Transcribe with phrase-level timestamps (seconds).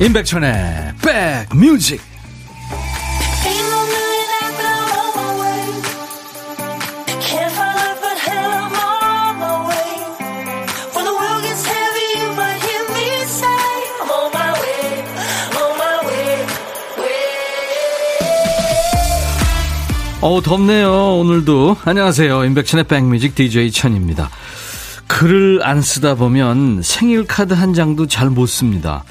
[0.00, 0.94] 임백천의
[1.50, 2.00] 백뮤직.
[20.20, 21.76] 어우 덥네요 오늘도.
[21.84, 22.44] 안녕하세요.
[22.44, 24.30] 임백천의 백뮤직 DJ 천입니다.
[25.08, 29.02] 글을 안 쓰다 보면 생일 카드 한 장도 잘 못 씁니다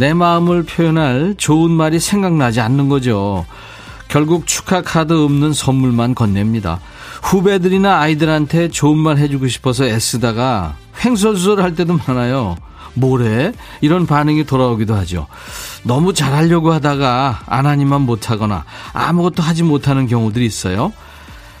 [0.00, 3.44] 내 마음을 표현할 좋은 말이 생각나지 않는 거죠
[4.08, 6.80] 결국 축하 카드 없는 선물만 건넵니다
[7.22, 12.56] 후배들이나 아이들한테 좋은 말 해주고 싶어서 애쓰다가 횡설수설 할 때도 많아요
[12.94, 13.52] 뭐래?
[13.82, 15.28] 이런 반응이 돌아오기도 하죠.
[15.84, 20.92] 너무 잘하려고 하다가 안 하니만 못하거나 아무것도 하지 못하는 경우들이 있어요.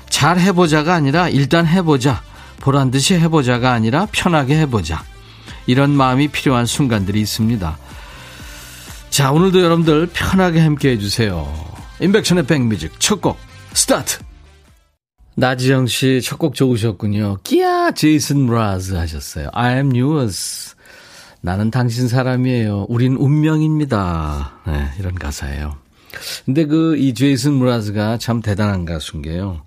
[0.08, 2.20] 잘 해보자가 아니라 일단 해보자.
[2.58, 5.04] 보란 듯이 해보자가 아니라 편하게 해보자.
[5.66, 7.78] 이런 마음이 필요한 순간들이 있습니다.
[9.20, 11.46] 자, 오늘도 여러분들 편하게 함께 해주세요.
[12.00, 13.36] 임백천의 백뮤직 첫 곡
[13.74, 14.18] 스타트!
[15.34, 17.36] 나지영 씨 첫 곡 좋으셨군요.
[17.44, 19.50] 끼야 제이슨 므라즈 하셨어요.
[19.52, 20.74] I am yours.
[21.42, 22.86] 나는 당신 사람이에요.
[22.88, 24.52] 우린 운명입니다.
[24.66, 25.76] 네, 이런 가사예요.
[26.46, 29.60] 근데 그 이 제이슨 무라즈가 참 대단한 가수인 게요.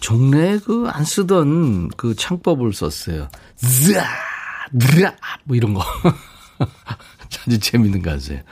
[0.00, 3.28] 종래 그 안 쓰던 그 창법을 썼어요.
[3.54, 4.02] 즈아,
[4.76, 5.84] 드라, 뭐 이런 거.
[7.46, 8.42] 아주 재밌는 가수예요.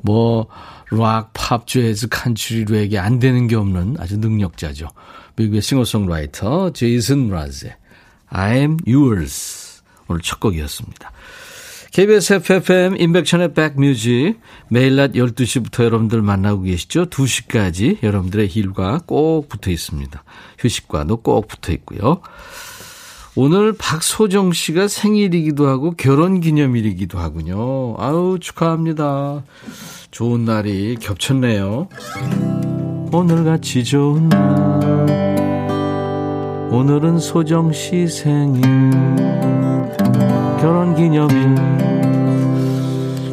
[0.00, 0.48] 뭐,
[0.90, 4.88] 락, 팝, 재즈, 칸츄리, 렉이 안 되는 게 없는 아주 능력자죠.
[5.36, 7.76] 미국의 싱어송라이터 제이슨 무라즈의
[8.28, 9.82] I am yours.
[10.08, 11.12] 오늘 첫 곡이었습니다.
[11.92, 17.06] KBS FFM 인백천의 백뮤직 매일 낮 12시부터 여러분들 만나고 계시죠?
[17.06, 20.22] 2시까지 여러분들의 힐과 꼭 붙어 있습니다.
[20.58, 22.20] 휴식과도 꼭 붙어 있고요.
[23.40, 27.94] 오늘 박소정 씨가 생일이기도 하고 결혼 기념일이기도 하군요.
[27.96, 29.44] 아우 축하합니다.
[30.10, 31.88] 좋은 날이 겹쳤네요.
[33.12, 35.68] 오늘같이 좋은 날
[36.72, 38.60] 오늘은 소정 씨 생일
[40.60, 41.54] 결혼 기념일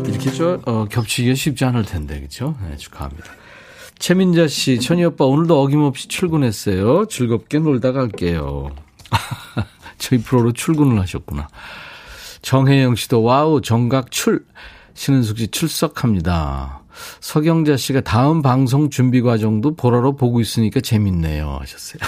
[0.07, 2.55] 이렇게 저 어, 겹치기가 쉽지 않을 텐데 그렇죠?
[2.69, 3.25] 네, 축하합니다.
[3.97, 7.07] 최민자 씨, 천희 오빠 오늘도 어김없이 출근했어요.
[7.07, 8.69] 즐겁게 놀다 갈게요.
[9.97, 11.47] 저희 프로로 출근을 하셨구나.
[12.41, 14.45] 정혜영 씨도 wow 정각 출
[14.93, 16.81] 신은숙 씨 출석합니다.
[17.19, 21.99] 서경자 씨가 다음 방송 준비 과정도 보라로 보고 있으니까 재밌네요 하셨어요.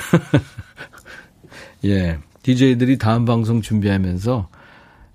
[1.85, 4.47] 예, DJ들이 다음 방송 준비하면서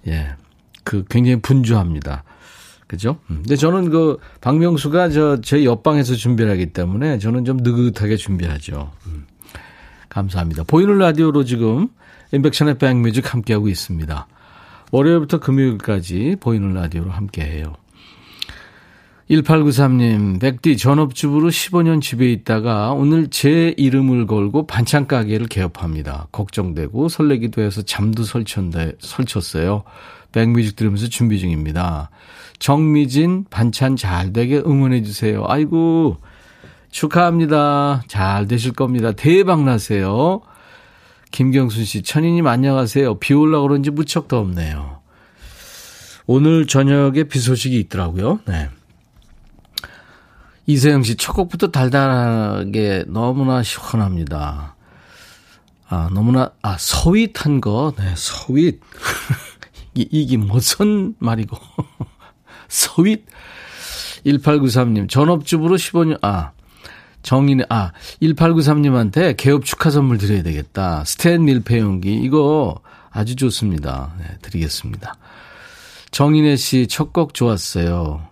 [0.09, 0.35] 예.
[0.85, 2.25] 그 굉장히 분주합니다.
[2.87, 3.19] 그죠?
[3.31, 3.37] 음.
[3.37, 8.93] 근데 저는 그 박명수가 저 제 옆방에서 준비를 하기 때문에 저는 좀 느긋하게 준비하죠.
[9.07, 9.27] 음.
[10.11, 10.65] 감사합니다.
[10.65, 11.89] 보이는 라디오로 지금
[12.33, 14.27] 인백션의 백뮤직 함께하고 있습니다.
[14.91, 17.75] 월요일부터 금요일까지 보이는 라디오로 함께해요.
[19.31, 26.29] 1893님, 백디 전업주부로 15년 집에 있다가 오늘 제 이름을 걸고 반찬 가게를 개업합니다.
[26.33, 29.85] 걱정되고 설레기도 해서 잠도 설쳤는데, 설쳤어요.
[30.33, 32.11] 백뮤직 들으면서 준비 중입니다.
[32.59, 35.45] 정미진 반찬 잘 되게 응원해 주세요.
[35.47, 36.17] 아이고
[36.91, 38.03] 축하합니다.
[38.07, 39.13] 잘 되실 겁니다.
[39.13, 40.41] 대박 나세요.
[41.33, 43.19] 김경순 씨, 천희님 안녕하세요.
[43.19, 45.01] 비 올라 그런지 무척 덥네요.
[46.27, 48.41] 오늘 저녁에 비 소식이 있더라고요.
[48.47, 48.69] 네.
[50.67, 54.77] 이세영 씨, 첫 곡부터 달달하게 너무나 시원합니다.
[55.89, 58.81] 아, 너무나, 아, 서윗한 거, 네, 서윗.
[59.95, 61.57] 이게 무슨 말이고.
[62.69, 63.25] 서윗.
[64.27, 66.53] 1893님, 전업주부로 15년, 아,
[67.23, 71.05] 정인의, 아, 1893님한테 개업 축하 선물 드려야 되겠다.
[71.05, 74.15] 스탠 밀폐용기, 이거 아주 좋습니다.
[74.19, 75.15] 네, 드리겠습니다.
[76.11, 78.23] 정인혜 씨, 첫 곡 좋았어요.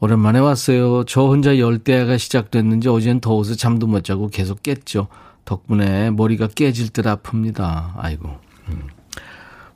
[0.00, 1.04] 오랜만에 왔어요.
[1.04, 5.08] 저 혼자 열대야가 시작됐는지 어젠 더워서 잠도 못 자고 계속 깼죠.
[5.44, 7.92] 덕분에 머리가 깨질 듯 아픕니다.
[7.96, 8.28] 아이고.
[8.68, 8.82] 음.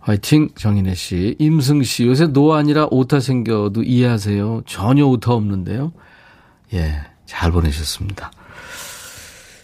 [0.00, 1.34] 화이팅 정인혜 씨.
[1.38, 2.04] 임승 씨.
[2.06, 4.62] 요새 노안이라 오타 생겨도 이해하세요.
[4.66, 5.92] 전혀 오타 없는데요.
[6.74, 8.32] 예, 잘 보내셨습니다.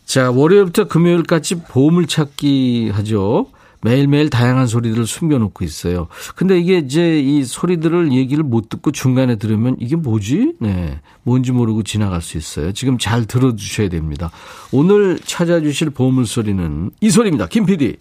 [0.05, 3.47] 자, 월요일부터 금요일까지 보물찾기 하죠.
[3.81, 6.09] 매일매일 다양한 소리들을 숨겨놓고 있어요.
[6.37, 10.55] 근데 이게 이제 이 소리들을 얘기를 못 듣고 중간에 들으면 이게 뭐지?
[10.61, 11.01] 네.
[11.23, 12.73] 뭔지 모르고 지나갈 수 있어요.
[12.73, 14.31] 지금 잘 들어주셔야 됩니다.
[14.71, 17.47] 오늘 찾아주실 보물소리는 이 소리입니다.
[17.49, 17.97] 김 PD.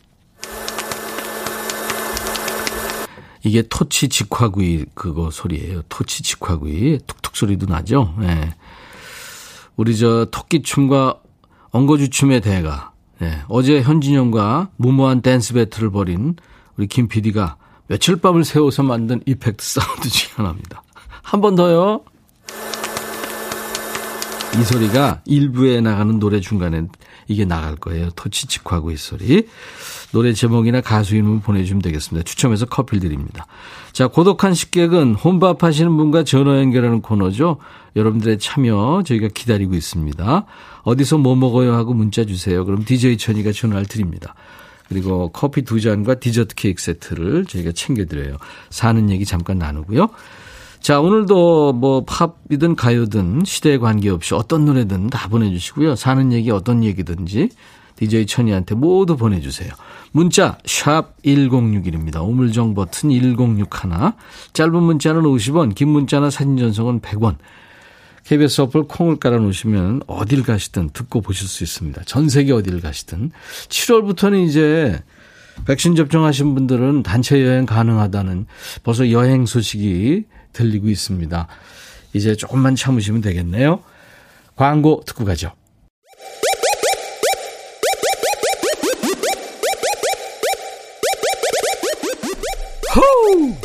[3.46, 5.82] 이게 토치 직화구이 그거 소리예요.
[5.90, 7.00] 토치 직화구이.
[7.08, 8.14] 툭툭 소리도 나죠?
[8.20, 8.54] 네.
[9.76, 11.20] 우리 저 토끼춤과
[11.72, 16.36] 엉거주춤의 대가 네, 어제 현진영과 무모한 댄스 배틀을 벌인
[16.78, 20.82] 우리 김 PD가 며칠 밤을 새워서 만든 effect sound 중에 하나입니다.
[21.22, 22.02] 한 번 더요.
[24.60, 26.84] 이 소리가 일부에 나가는 노래 중간에
[27.28, 28.12] 이게 나갈 거예요.
[28.12, 29.48] 터치치하고 이 소리.
[30.12, 32.24] 노래 제목이나 가수 이름 보내주시면 되겠습니다.
[32.24, 33.48] 추첨해서 커피를 드립니다.
[33.94, 37.58] 자, 고독한 식객은 혼밥 하시는 분과 전화 연결하는 코너죠.
[37.96, 40.46] 여러분들의 참여 저희가 기다리고 있습니다.
[40.84, 42.64] 어디서 뭐 먹어요 하고 문자 주세요.
[42.64, 44.36] 그럼 DJ 천이가 전화를 드립니다.
[44.88, 48.38] 그리고 커피 두 잔과 디저트 케이크 세트를 저희가 챙겨드려요.
[48.70, 50.10] 사는 얘기 잠깐 나누고요.
[50.84, 55.96] 자, 오늘도 뭐 팝이든 가요든 시대에 관계없이 어떤 노래든 다 보내주시고요.
[55.96, 57.48] 사는 얘기 어떤 얘기든지
[57.96, 59.72] DJ 천이한테 모두 보내주세요.
[60.12, 62.22] 문자 샵 1061입니다.
[62.28, 63.92] 우물정 버튼 1061.
[64.52, 67.38] 짧은 문자는 50원, 긴 문자나 사진 전송은 100원.
[68.26, 72.02] KBS 어플 콩을 깔아놓으시면 어딜 가시든 듣고 보실 수 있습니다.
[72.04, 73.32] 전 세계 어딜 가시든.
[73.70, 75.02] 7월부터는 이제
[75.66, 78.48] 백신 접종하신 분들은 단체 여행 가능하다는
[78.84, 81.48] 벌써 여행 소식이 들리고 있습니다.
[82.14, 83.84] 이제 조금만 참으시면 되겠네요.
[84.56, 85.52] 광고 듣고 가죠.
[92.96, 93.56] 호우!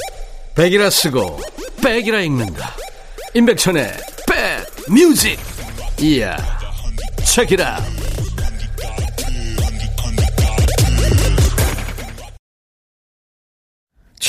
[0.55, 1.38] 백이라 쓰고
[1.82, 2.75] 백이라 읽는다.
[3.34, 3.93] 임백천의
[4.88, 5.38] 뮤직
[6.00, 6.37] 이야
[7.26, 7.79] 책이라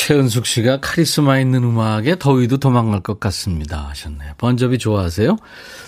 [0.09, 4.33] 최은숙 씨가 카리스마 있는 음악에 더위도 도망갈 것 같습니다 하셨네요.
[4.39, 5.37] 본조비 좋아하세요?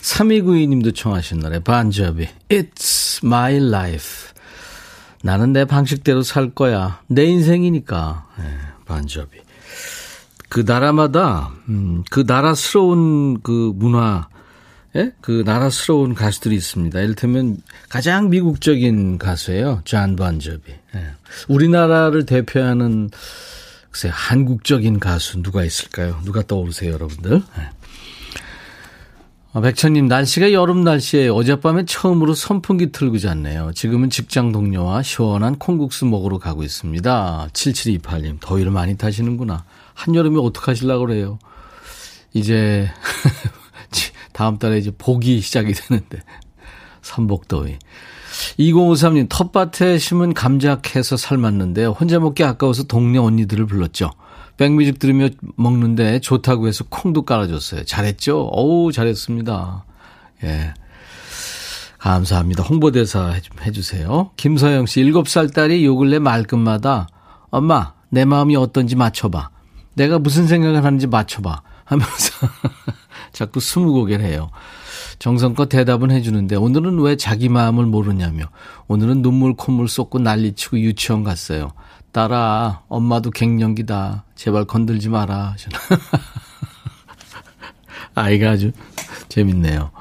[0.02, 4.30] 3292님도 청하신 노래 본조비 It's my life
[5.24, 7.00] 나는 내 방식대로 살 거야.
[7.08, 8.28] 내 인생이니까.
[8.38, 8.44] 네,
[8.86, 9.40] 본조비.
[10.50, 14.28] 그 나라마다 음, 그 나라스러운 그 문화
[14.96, 15.14] 예?
[15.22, 17.00] 그 나라스러운 가수들이 있습니다.
[17.00, 17.58] 이를테면
[17.90, 19.82] 가장 미국적인 가수예요.
[19.84, 20.72] 존 본조비.
[20.96, 21.06] 예.
[21.48, 23.10] 우리나라를 대표하는
[23.92, 26.20] 글쎄 한국적인 가수 누가 있을까요?
[26.24, 27.44] 누가 떠오르세요, 여러분들?
[27.60, 27.70] 예.
[29.54, 33.74] 아, 백천님, 날씨가 여름 날씨에 어젯밤에 처음으로 선풍기 틀고 잤네요.
[33.76, 37.50] 지금은 직장 동료와 시원한 콩국수 먹으러 가고 있습니다.
[37.52, 39.66] 7728님, 더위를 많이 타시는구나.
[39.94, 41.38] 한여름에 어떡하실라고 그래요?
[42.34, 42.90] 이제
[44.32, 46.20] 다음 달에 이제 복이 시작이 되는데.
[47.04, 47.78] 삼복더위.
[48.60, 54.12] 2053님, 텃밭에 심은 감자 캐서 삶았는데 혼자 먹기 아까워서 동네 언니들을 불렀죠.
[54.58, 57.86] 백뮤직 들으며 먹는데 좋다고 해서 콩도 깔아줬어요.
[57.86, 58.50] 잘했죠?
[58.52, 59.86] 어우, 잘했습니다.
[60.44, 60.74] 예.
[61.98, 62.64] 감사합니다.
[62.64, 63.36] 홍보대사
[63.66, 64.32] 해주세요.
[64.36, 67.08] 김서영 씨, 7살 딸이 요 근래 말끝마다
[67.52, 69.50] 엄마, 내 마음이 어떤지 맞춰봐.
[69.94, 71.62] 내가 무슨 생각을 하는지 맞춰봐.
[71.86, 72.48] 하면서
[73.34, 74.50] 자꾸 스무고개를 해요.
[75.22, 78.46] 정성껏 대답은 해주는데 오늘은 왜 자기 마음을 모르냐며
[78.88, 81.74] 오늘은 눈물 콧물 쏟고 난리치고 유치원 갔어요.
[82.12, 84.24] 딸아 엄마도 갱년기다.
[84.34, 85.56] 제발 건들지 마라.
[88.16, 88.72] 아이가 아주
[89.30, 89.92] 재밌네요.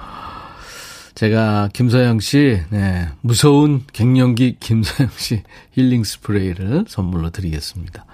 [1.14, 5.42] 제가 김서영 씨, 네, 무서운 갱년기 김서영 씨
[5.72, 8.06] 힐링 스프레이를 선물로 드리겠습니다.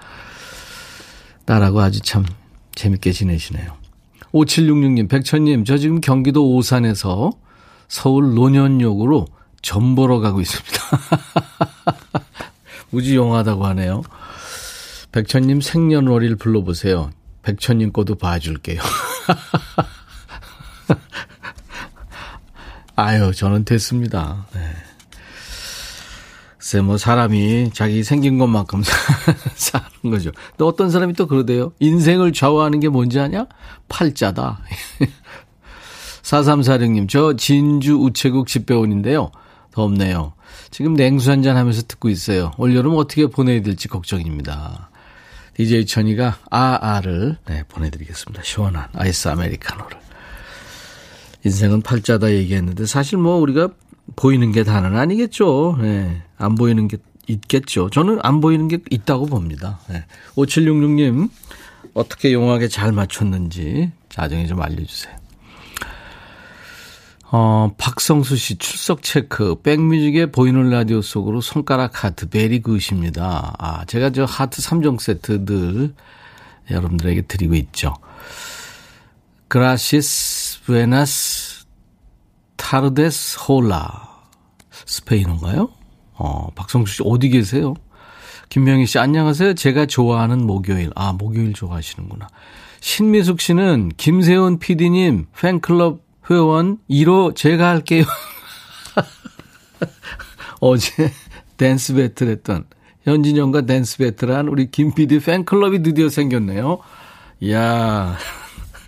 [1.45, 2.25] 딸하고 아주 참
[2.75, 3.86] 재밌게 지내시네요.
[4.33, 7.31] 5766님, 백천님, 저 지금 경기도 오산에서
[7.87, 9.25] 서울 논현역으로
[9.61, 10.79] 점 보러 가고 있습니다.
[12.91, 14.03] 무지 용하다고 하네요.
[15.11, 17.09] 백천님 생년월일 불러보세요.
[17.41, 18.81] 백천님 거도 봐줄게요.
[22.95, 24.47] 아유, 저는 됐습니다.
[24.53, 24.86] 네.
[26.67, 28.83] 글쎄, 뭐, 사람이 자기 생긴 것만큼
[29.55, 30.31] 사는 거죠.
[30.57, 31.71] 또 어떤 사람이 또 그러대요.
[31.79, 33.45] 인생을 좌우하는 게 뭔지 아냐?
[33.87, 34.59] 팔자다.
[36.23, 39.31] 4346님, 저 진주 우체국 집배원인데요.
[39.71, 40.33] 덥네요.
[40.69, 42.51] 지금 냉수 한잔 하면서 듣고 있어요.
[42.57, 44.89] 올여름 어떻게 보내야 될지 걱정입니다.
[45.53, 48.43] DJ 천이가 아아를 네, 보내드리겠습니다.
[48.43, 49.97] 시원한 아이스 아메리카노를.
[51.45, 53.69] 인생은 팔자다 얘기했는데 사실 뭐 우리가
[54.17, 55.77] 보이는 게 다는 아니겠죠.
[55.79, 56.21] 네.
[56.37, 56.97] 안 보이는 게
[57.27, 57.89] 있겠죠.
[57.89, 59.79] 저는 안 보이는 게 있다고 봅니다.
[59.87, 60.03] 네.
[60.35, 61.29] 5766님,
[61.93, 65.15] 어떻게 용하게 잘 맞췄는지 자정에 좀 알려주세요.
[67.29, 69.55] 어, 박성수 씨 출석 체크.
[69.61, 73.53] 백뮤직의 보이는 라디오 속으로 손가락 하트 very good입니다.
[73.59, 75.93] 아, 제가 저 하트 3종 세트 늘
[76.71, 77.93] 여러분들에게 드리고 있죠.
[79.49, 81.65] Gracias buenas
[82.55, 84.06] tardes hola.
[84.85, 85.69] 스페인어인가요?
[86.13, 87.75] 어, 박성수 씨 어디 계세요?
[88.49, 89.55] 김명희 씨 안녕하세요.
[89.55, 90.91] 제가 좋아하는 목요일.
[90.95, 92.27] 아, 목요일 좋아하시는구나.
[92.79, 98.05] 신미숙 씨는 김세훈 PD님 팬클럽 회원 1호 제가 할게요.
[100.59, 101.11] 어제
[101.57, 102.65] 댄스 배틀 했던
[103.03, 106.79] 현진영과 댄스 배틀한 우리 김 PD 팬클럽이 드디어 생겼네요.
[107.41, 108.17] 이야.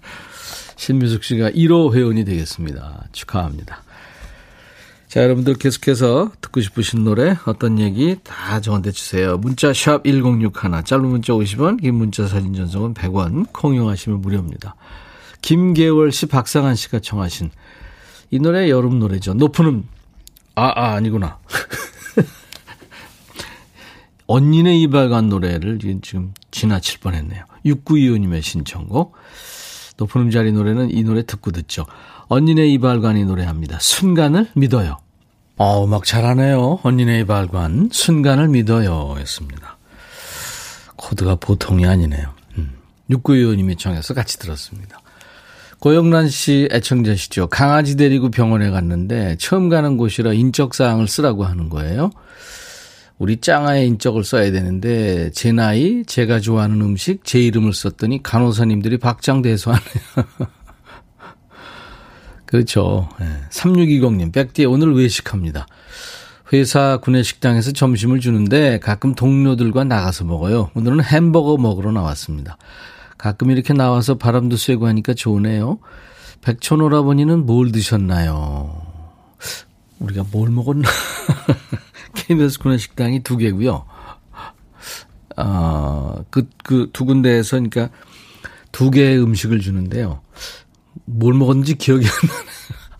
[0.75, 3.07] 신미숙 씨가 1호 회원이 되겠습니다.
[3.11, 3.83] 축하합니다.
[5.09, 9.39] 자, 여러분들 계속해서 듣고 싶으신 노래, 어떤 얘기 다 저한테 주세요.
[9.39, 14.75] 문자 샵 1061, 짧은 문자 50원, 긴 문자 사진 전송은 100원, 콩 이용하시면 무료입니다.
[15.41, 17.49] 김계월 씨, 박상한 씨가 청하신
[18.29, 19.33] 이 노래 여름 노래죠.
[19.33, 19.89] 높은 음,
[20.53, 21.39] 아, 아, 아니구나.
[24.27, 27.45] 언니네 이발관 노래를 지금 지나칠 뻔 했네요.
[27.65, 29.15] 6925님의 신청곡.
[29.99, 31.85] 높은 음자리 노래는 이 노래 듣고 듣죠.
[32.27, 33.79] 언니네 이발관이 노래합니다.
[33.79, 34.97] 순간을 믿어요.
[35.57, 36.79] 어, 음악 잘하네요.
[36.83, 37.89] 언니네 이발관.
[37.91, 39.15] 순간을 믿어요.
[39.19, 39.77] 였습니다.
[40.95, 42.29] 코드가 보통이 아니네요.
[42.57, 42.75] 음.
[43.09, 44.99] 6925님이 청해서 같이 들었습니다.
[45.79, 47.47] 고영란 씨 애청자시죠.
[47.47, 52.11] 강아지 데리고 병원에 갔는데 처음 가는 곳이라 인적 사항을 쓰라고 하는 거예요.
[53.19, 59.83] 우리 짱아의 인적을 써야 되는데 제 나이, 제가 좋아하는 음식, 제 이름을 썼더니 간호사님들이 박장대소하네요.
[62.45, 63.09] 그렇죠.
[63.19, 63.27] 네.
[63.51, 65.67] 3620님, 백디에 오늘 외식합니다.
[66.53, 70.71] 회사 구내식당에서 점심을 주는데 가끔 동료들과 나가서 먹어요.
[70.73, 72.57] 오늘은 햄버거 먹으러 나왔습니다.
[73.17, 75.79] 가끔 이렇게 나와서 바람도 쐬고 하니까 좋으네요.
[76.41, 78.81] 백촌오라버니는 뭘 드셨나요?
[79.99, 80.87] 우리가 뭘 먹었나?
[82.27, 83.85] KBS 구내식당이 두 개고요.
[85.35, 87.89] 아, 그, 그 두 군데에서 그러니까
[88.71, 90.21] 두 개의 음식을 주는데요.
[91.05, 92.49] 뭘 먹었는지 기억이 안 나네.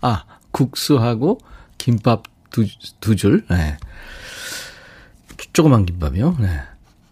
[0.00, 1.38] 아, 국수하고
[1.78, 2.66] 김밥 두,
[3.00, 3.44] 두 줄.
[3.50, 3.76] 네.
[5.52, 6.36] 조그만 김밥이요.
[6.40, 6.60] 네.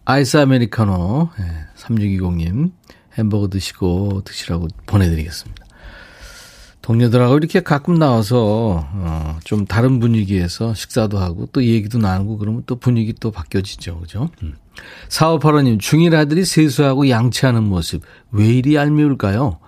[0.04, 1.30] 아이스 아메리카노.
[1.38, 1.44] 네.
[1.76, 2.72] 3620님.
[3.14, 5.57] 햄버거 드시고 드시라고 보내드리겠습니다.
[6.88, 12.76] 동료들하고 이렇게 가끔 나와서 어, 좀 다른 분위기에서 식사도 하고 또 얘기도 나누고 그러면 또
[12.76, 14.00] 분위기 또 바뀌어지죠.
[14.00, 14.30] 그죠?
[14.42, 14.54] 음.
[15.11, 19.59] 4585님, 중일 아들이 세수하고 양치하는 모습 왜 이리 얄미울까요?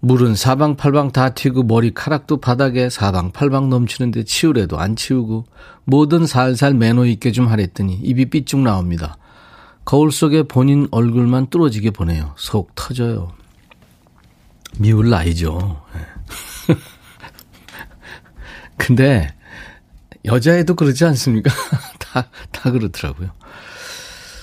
[0.00, 5.44] 물은 사방팔방 다 튀고 머리카락도 바닥에 사방팔방 넘치는데 치우래도 안 치우고
[5.84, 9.16] 뭐든 살살 매너 있게 좀 하랬더니 입이 삐쭉 나옵니다.
[9.84, 12.32] 거울 속에 본인 얼굴만 뚫어지게 보내요.
[12.36, 13.30] 속 터져요.
[14.78, 15.82] 미울 나이죠.
[15.96, 16.74] 예.
[18.76, 19.34] 근데
[20.24, 21.50] 여자애도 그러지 않습니까?
[21.98, 23.30] 다, 다 그렇더라고요.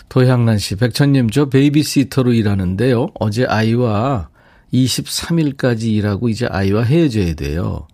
[0.09, 3.09] 도향란 씨, 백천님, 저 베이비시터로 일하는데요.
[3.19, 4.29] 어제 아이와
[4.73, 7.87] 23일까지 일하고 이제 아이와 헤어져야 돼요.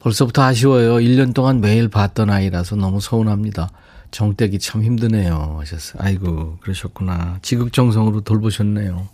[0.00, 0.96] 벌써부터 아쉬워요.
[0.96, 3.70] 1년 동안 매일 봤던 아이라서 너무 서운합니다.
[4.10, 5.56] 정떼기 참 힘드네요.
[5.60, 6.02] 하셨어요.
[6.04, 7.38] 아이고, 그러셨구나.
[7.42, 9.08] 지극정성으로 돌보셨네요.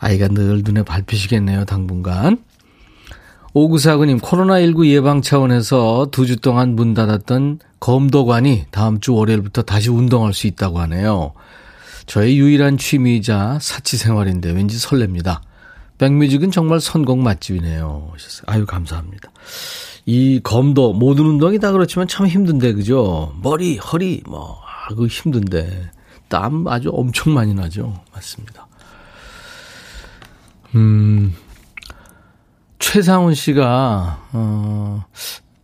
[0.00, 2.38] 아이가 늘 눈에 밟히시겠네요, 당분간.
[3.52, 10.32] 오구사구님, 코로나19 예방 차원에서 두 주 동안 문 닫았던 검도관이 다음 주 월요일부터 다시 운동할
[10.32, 11.32] 수 있다고 하네요.
[12.06, 15.40] 저의 유일한 취미이자 사치 생활인데 왠지 설렙니다.
[15.98, 18.12] 백뮤직은 정말 선곡 맛집이네요.
[18.46, 19.30] 아유, 감사합니다.
[20.06, 23.34] 이 검도, 모든 운동이 다 그렇지만 참 힘든데, 그죠?
[23.42, 25.90] 머리, 허리, 뭐, 아, 그 힘든데.
[26.28, 27.92] 땀 아주 엄청 많이 나죠.
[28.14, 28.66] 맞습니다.
[30.74, 31.34] 음,
[32.78, 35.04] 최상훈 씨가, 어,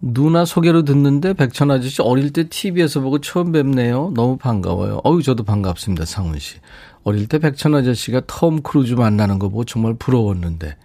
[0.00, 4.12] 누나 소개로 듣는데 백천 아저씨 어릴 때 TV에서 보고 처음 뵙네요.
[4.14, 5.00] 너무 반가워요.
[5.04, 6.04] 어유 저도 반갑습니다.
[6.04, 6.56] 상훈 씨.
[7.02, 10.76] 어릴 때 백천 아저씨가 톰 크루즈 만나는 거 보고 정말 부러웠는데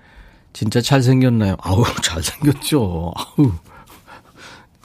[0.53, 1.55] 진짜 잘생겼나요?
[1.61, 3.13] 아우 잘생겼죠.
[3.15, 3.51] 아우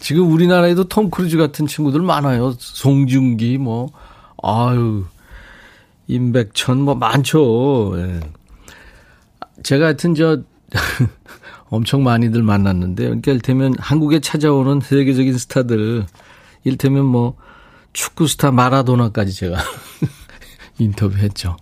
[0.00, 2.54] 지금 우리나라에도 톰 크루즈 같은 친구들 많아요.
[2.58, 3.90] 송중기 뭐
[4.42, 5.04] 아유
[6.08, 7.94] 임백천 뭐 많죠.
[7.98, 8.20] 예.
[9.66, 10.42] 제가 하여튼 저
[11.70, 16.06] 엄청 많이들 만났는데 그러니까 일테면 한국에 찾아오는 세계적인 스타들
[16.62, 17.36] 일테면 뭐
[17.92, 19.58] 축구 스타 마라도나까지 제가
[20.78, 21.56] 인터뷰했죠.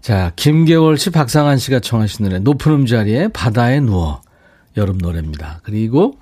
[0.00, 4.20] 자, 김계월 씨, 박상한 씨가 청하신 노래 높은 음자리에 바다에 누워
[4.76, 5.60] 여름 노래입니다.
[5.62, 6.18] 그리고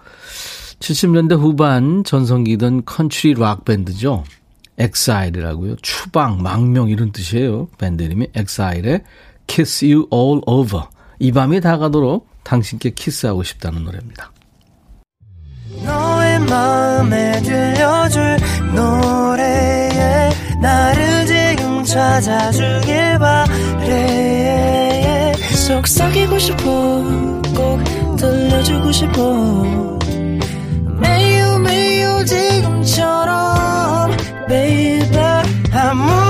[0.81, 4.25] 70년대 후반 전성기던 컨트리 락 밴드죠.
[4.76, 5.76] Exile이라고요.
[5.77, 7.69] 추방, 망명 이런 뜻이에요.
[7.79, 9.02] 밴드 이름이 Exile의
[9.50, 10.85] Kiss You All Over.
[11.19, 14.30] 이 밤이 다가도록 당신께 키스하고 싶다는 노래입니다.
[15.85, 18.37] 너의 마음에 들려줄
[18.73, 20.30] 노래에
[20.62, 24.52] 나를 지금 찾아주길 바래
[25.66, 26.62] 속삭이고 싶어
[27.57, 29.99] 꼭 들려주고 싶어
[31.00, 34.12] 매우 매우 지금처럼
[34.49, 35.19] baby
[35.73, 36.29] 아무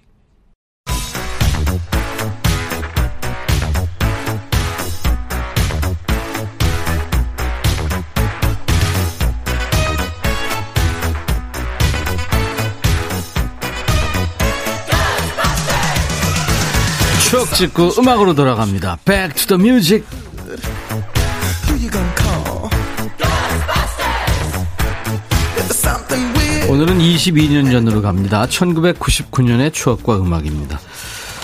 [17.55, 18.99] 찍고 음악으로 돌아갑니다.
[19.05, 20.05] Back to the music.
[26.69, 28.45] 오늘은 22년 전으로 갑니다.
[28.47, 30.79] 1999년의 추억과 음악입니다.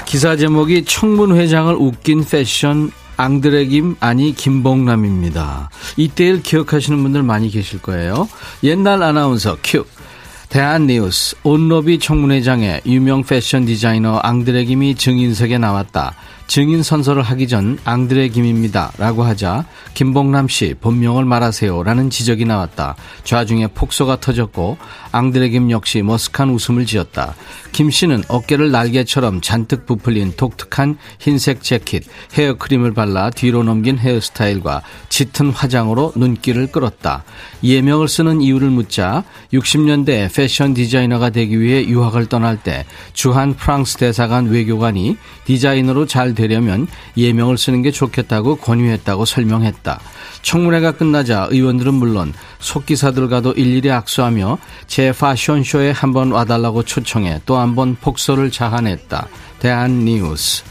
[0.06, 5.70] 기사 제목이 청문 회장을 웃긴 패션 앙드레김 아니 김봉남입니다.
[5.98, 8.30] 이때를 기억하시는 분들 많이 계실 거예요.
[8.64, 9.86] 옛날 아나운서 큐.
[10.50, 16.16] 대한뉴스 온로비 청문회장에 유명 패션 디자이너 앙드레 김이 증인석에 나왔다.
[16.48, 18.94] 증인 선서를 하기 전 앙드레 김입니다.
[18.98, 21.84] 라고 하자 김봉남 씨 본명을 말하세요.
[21.84, 22.96] 라는 지적이 나왔다.
[23.26, 24.78] 좌중에 폭소가 터졌고
[25.12, 27.36] 앙드레 김 역시 머쓱한 웃음을 지었다.
[27.74, 35.52] 김 씨는 어깨를 날개처럼 잔뜩 부풀린 독특한 흰색 재킷, 헤어크림을 발라 뒤로 넘긴 헤어스타일과 짙은
[35.52, 37.24] 화장으로 눈길을 끌었다.
[37.64, 44.48] 예명을 쓰는 이유를 묻자 60년대 패션 디자이너가 되기 위해 유학을 떠날 때 주한 프랑스 대사관
[44.48, 50.00] 외교관이 디자이너로 잘 되려면 예명을 쓰는 게 좋겠다고 권유했다고 설명했다.
[50.44, 57.96] 청문회가 끝나자 의원들은 물론 속기사들과도 일일이 악수하며 제 패션쇼에 한번 와달라고 초청해 또 한 번
[58.00, 59.28] 폭소를 자한했다.
[59.60, 60.64] 대한뉴스.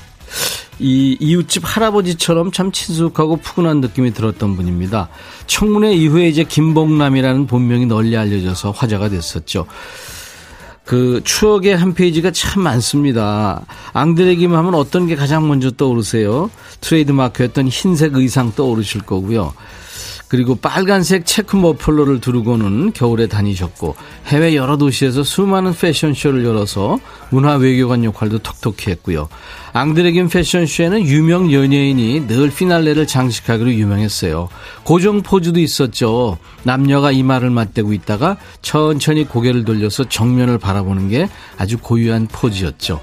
[0.79, 5.09] 이 이웃집 할아버지처럼 참 친숙하고 푸근한 느낌이 들었던 분입니다.
[5.47, 9.67] 청문회 이후에 이제 김봉남이라는 본명이 널리 알려져서 화제가 됐었죠.
[10.87, 13.67] 그 추억의 한 페이지가 참 많습니다.
[13.93, 16.49] 앙드레김 하면 어떤 게 가장 먼저 떠오르세요?
[16.81, 19.53] 트레이드 마크였던 흰색 의상 떠오르실 거고요.
[20.29, 23.95] 그리고 빨간색 체크 머플러를 두르고는 겨울에 다니셨고
[24.27, 26.99] 해외 여러 도시에서 수많은 패션쇼를 열어서
[27.31, 29.29] 문화 외교관 역할도 톡톡히 했고요.
[29.73, 34.49] 앙드레김 패션쇼에는 유명 연예인이 늘 피날레를 장식하기로 유명했어요.
[34.83, 36.39] 고정 포즈도 있었죠.
[36.63, 43.01] 남녀가 이마를 맞대고 있다가 천천히 고개를 돌려서 정면을 바라보는 게 아주 고유한 포즈였죠.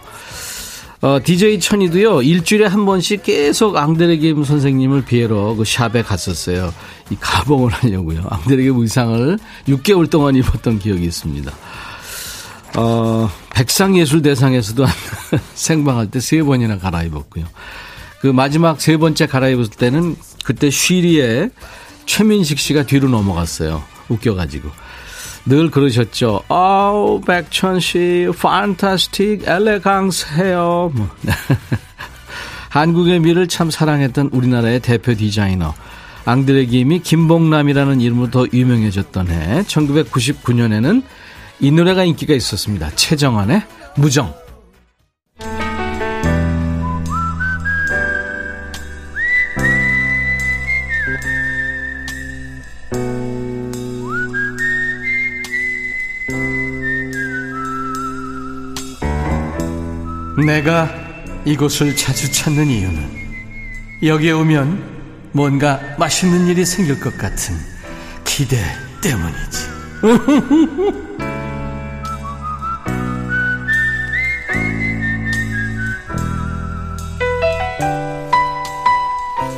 [1.03, 6.73] 어, DJ 천이도요, 일주일에 한 번씩 계속 앙드레김 선생님을 비해러 그 샵에 갔었어요.
[7.09, 8.23] 이 가봉을 하려고요.
[8.29, 9.37] 앙드레김 의상을
[9.67, 11.51] 6개월 동안 입었던 기억이 있습니다.
[12.77, 14.85] 어, 백상예술대상에서도
[15.55, 17.47] 생방할 때 세 번이나 갈아입었고요.
[18.21, 21.49] 그 마지막 세 번째 갈아입을 때는 그때 쉬리에
[22.05, 23.83] 최민식 씨가 뒤로 넘어갔어요.
[24.07, 24.69] 웃겨가지고.
[25.45, 26.43] 늘 그러셨죠.
[26.47, 30.91] 아우, 백천 씨, 판타스틱, 엘레강스 해요.
[30.95, 31.09] 뭐.
[32.69, 35.73] 한국의 미를 참 사랑했던 우리나라의 대표 디자이너.
[36.25, 41.03] 앙드레 김이 김봉남이라는 이름으로 더 유명해졌던 해 1999년에는
[41.59, 42.89] 이 노래가 인기가 있었습니다.
[42.95, 43.63] 최정환의
[43.97, 44.33] 무정.
[60.41, 60.89] 내가
[61.45, 63.23] 이곳을 자주 찾는 이유는
[64.01, 64.93] 여기에 오면
[65.31, 67.55] 뭔가 맛있는 일이 생길 것 같은
[68.23, 68.57] 기대
[69.01, 69.73] 때문이지.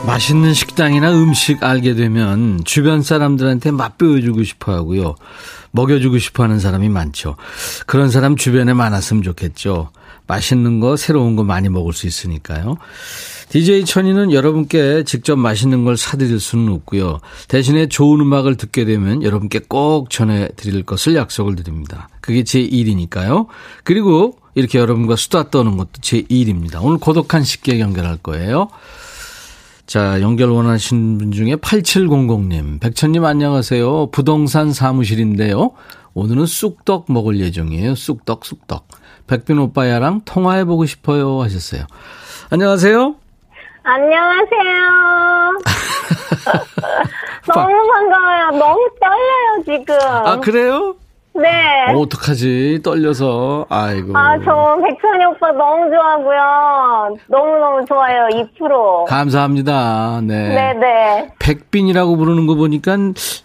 [0.06, 5.16] 맛있는 식당이나 음식 알게 되면 주변 사람들한테 맛보여주고 싶어 하고요.
[5.72, 7.36] 먹여주고 싶어 하는 사람이 많죠.
[7.86, 9.92] 그런 사람 주변에 많았으면 좋겠죠.
[10.28, 12.78] 맛있는 거, 새로운 거 많이 먹을 수 있으니까요.
[13.50, 17.20] DJ 천이는 여러분께 직접 맛있는 걸 사드릴 수는 없고요.
[17.48, 22.10] 대신에 좋은 음악을 듣게 되면 여러분께 꼭 전해드릴 것을 약속을 드립니다.
[22.22, 23.48] 그게 제 일이니까요.
[23.84, 26.82] 그리고 이렇게 여러분과 수다 떠는 것도 제 일입니다.
[26.82, 28.70] 오늘 고독한 식객 연결할 거예요.
[29.86, 32.80] 자, 연결 원하신 분 중에 8700님.
[32.80, 34.10] 백천님 안녕하세요.
[34.12, 35.72] 부동산 사무실인데요.
[36.16, 37.94] 오늘은 쑥떡 먹을 예정이에요.
[37.94, 38.88] 쑥떡, 쑥떡.
[39.28, 41.42] 백빈 오빠야랑 통화해보고 싶어요.
[41.42, 41.84] 하셨어요.
[42.52, 43.16] 안녕하세요.
[43.84, 45.60] 안녕하세요.
[47.54, 48.60] 너무 반가워요.
[48.60, 49.96] 너무 떨려요, 지금.
[50.02, 50.96] 아, 그래요?
[51.34, 51.92] 네.
[51.94, 52.80] 어, 어떡하지?
[52.84, 53.66] 떨려서.
[53.70, 54.18] 아이고.
[54.18, 57.18] 아, 저 백천이 오빠 너무 좋아하고요.
[57.28, 58.28] 너무너무 좋아요.
[58.58, 59.06] 2%.
[59.08, 60.22] 감사합니다.
[60.24, 60.50] 네.
[60.74, 61.34] 네네.
[61.40, 62.96] 백빈이라고 부르는 거 보니까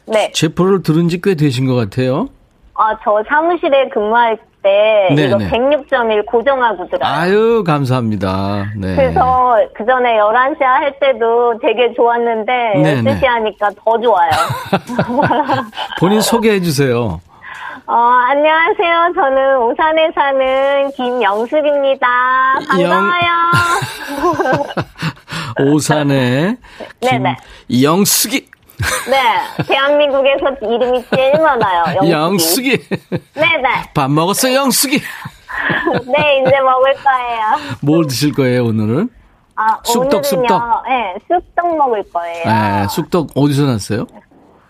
[0.06, 0.30] 네.
[0.32, 2.28] 제 프로를 들은 지 꽤 되신 것 같아요.
[2.74, 5.48] 아, 저 사무실에 근무할 때 네, 이거 네.
[5.50, 7.02] 106.1 고정하고 들어요.
[7.12, 8.66] 아유, 감사합니다.
[8.76, 8.94] 네.
[8.96, 13.26] 그래서 그 전에 11시 할 때도 되게 좋았는데 네, 12시 네.
[13.26, 14.30] 하니까 더 좋아요.
[15.98, 17.20] 본인 소개해 주세요.
[17.86, 19.12] 어, 안녕하세요.
[19.16, 22.06] 저는 오산에 사는 김영숙입니다.
[22.68, 23.30] 반가워요.
[25.74, 26.56] 오산의
[27.00, 27.36] 네네.
[27.68, 28.46] 김영숙이.
[29.08, 32.08] 네, 대한민국에서 이름이 제일 많아요.
[32.08, 32.78] 영숙이.
[33.34, 33.68] 네네.
[33.94, 34.98] 밥 먹었어, 영숙이.
[36.06, 37.76] 네, 이제 먹을 거예요.
[37.82, 39.08] 뭘 드실 거예요, 오늘은?
[39.56, 40.48] 아, 쑥떡, 오늘은요.
[40.48, 40.82] 쑥떡.
[40.88, 42.44] 네, 쑥떡 먹을 거예요.
[42.44, 44.06] 네, 쑥떡 어디서 났어요?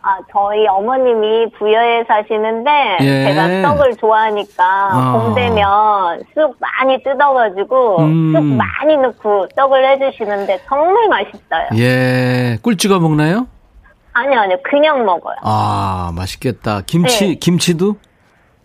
[0.02, 2.70] 아, 저희 어머님이 부여에 사시는데
[3.02, 3.24] 예.
[3.26, 5.12] 제가 떡을 좋아하니까 아.
[5.12, 8.32] 봄 되면 쑥 많이 뜯어가지고 음.
[8.34, 11.68] 쑥 많이 넣고 떡을 해주시는데 정말 맛있어요.
[11.76, 13.46] 예, 꿀 찍어 먹나요?
[14.20, 15.36] 아니요, 아니요, 그냥 먹어요.
[15.42, 16.82] 아, 맛있겠다.
[16.86, 17.34] 김치, 네.
[17.36, 17.96] 김치도?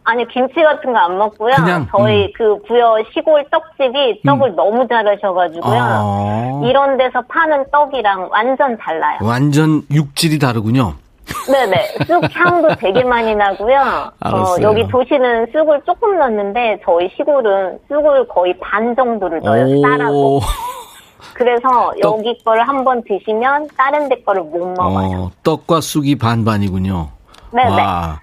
[0.07, 1.55] 아니 김치 같은 거 안 먹고요.
[1.55, 2.31] 그냥, 저희 음.
[2.37, 5.79] 그 부여 시골 떡집이 떡을 너무 잘하셔가지고요.
[5.81, 6.61] 아.
[6.63, 9.17] 이런 데서 파는 떡이랑 완전 달라요.
[9.23, 10.93] 완전 육질이 다르군요.
[11.51, 11.87] 네네.
[12.05, 13.77] 쑥 향도 되게 많이 나고요.
[13.77, 14.61] 어, 알았어요.
[14.67, 19.81] 여기 도시는 쑥을 조금 넣는데 저희 시골은 쑥을 거의 반 정도를 넣어요.
[19.81, 20.39] 쌀하고.
[21.35, 22.19] 오, 그래서 떡.
[22.19, 25.17] 여기 거를 한번 드시면 다른 데 거를 못 먹어요.
[25.23, 27.09] 어, 떡과 쑥이 반반이군요.
[27.51, 27.69] 네네.
[27.69, 28.19] 와.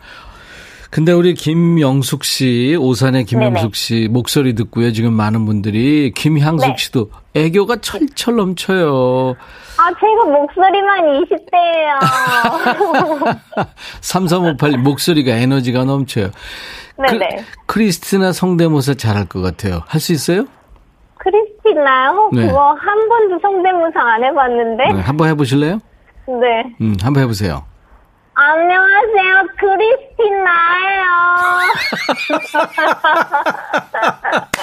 [0.91, 3.71] 근데 우리 김영숙 씨, 오산의 김영숙 네네.
[3.73, 4.93] 씨 목소리 듣고요.
[4.93, 6.75] 지금 많은 분들이 김향숙 네.
[6.77, 9.35] 씨도 애교가 철철 넘쳐요.
[9.79, 11.99] 아, 제가 목소리만 20대예요.
[14.03, 16.31] 3358 목소리가 에너지가 넘쳐요.
[16.99, 17.43] 네네.
[17.67, 19.81] 크, 리스티나 성대모사 잘할 것 같아요.
[19.87, 20.45] 할 수 있어요?
[21.73, 22.31] 크리스티나요?
[22.33, 22.47] 네.
[22.47, 24.93] 그거 한 번도 성대모사 안 해봤는데.
[24.93, 25.81] 네, 한번 해보실래요?
[26.29, 26.75] 네.
[26.81, 27.65] 음, 한번 해보세요.
[28.35, 31.03] 안녕하세요, 크리스티나예요.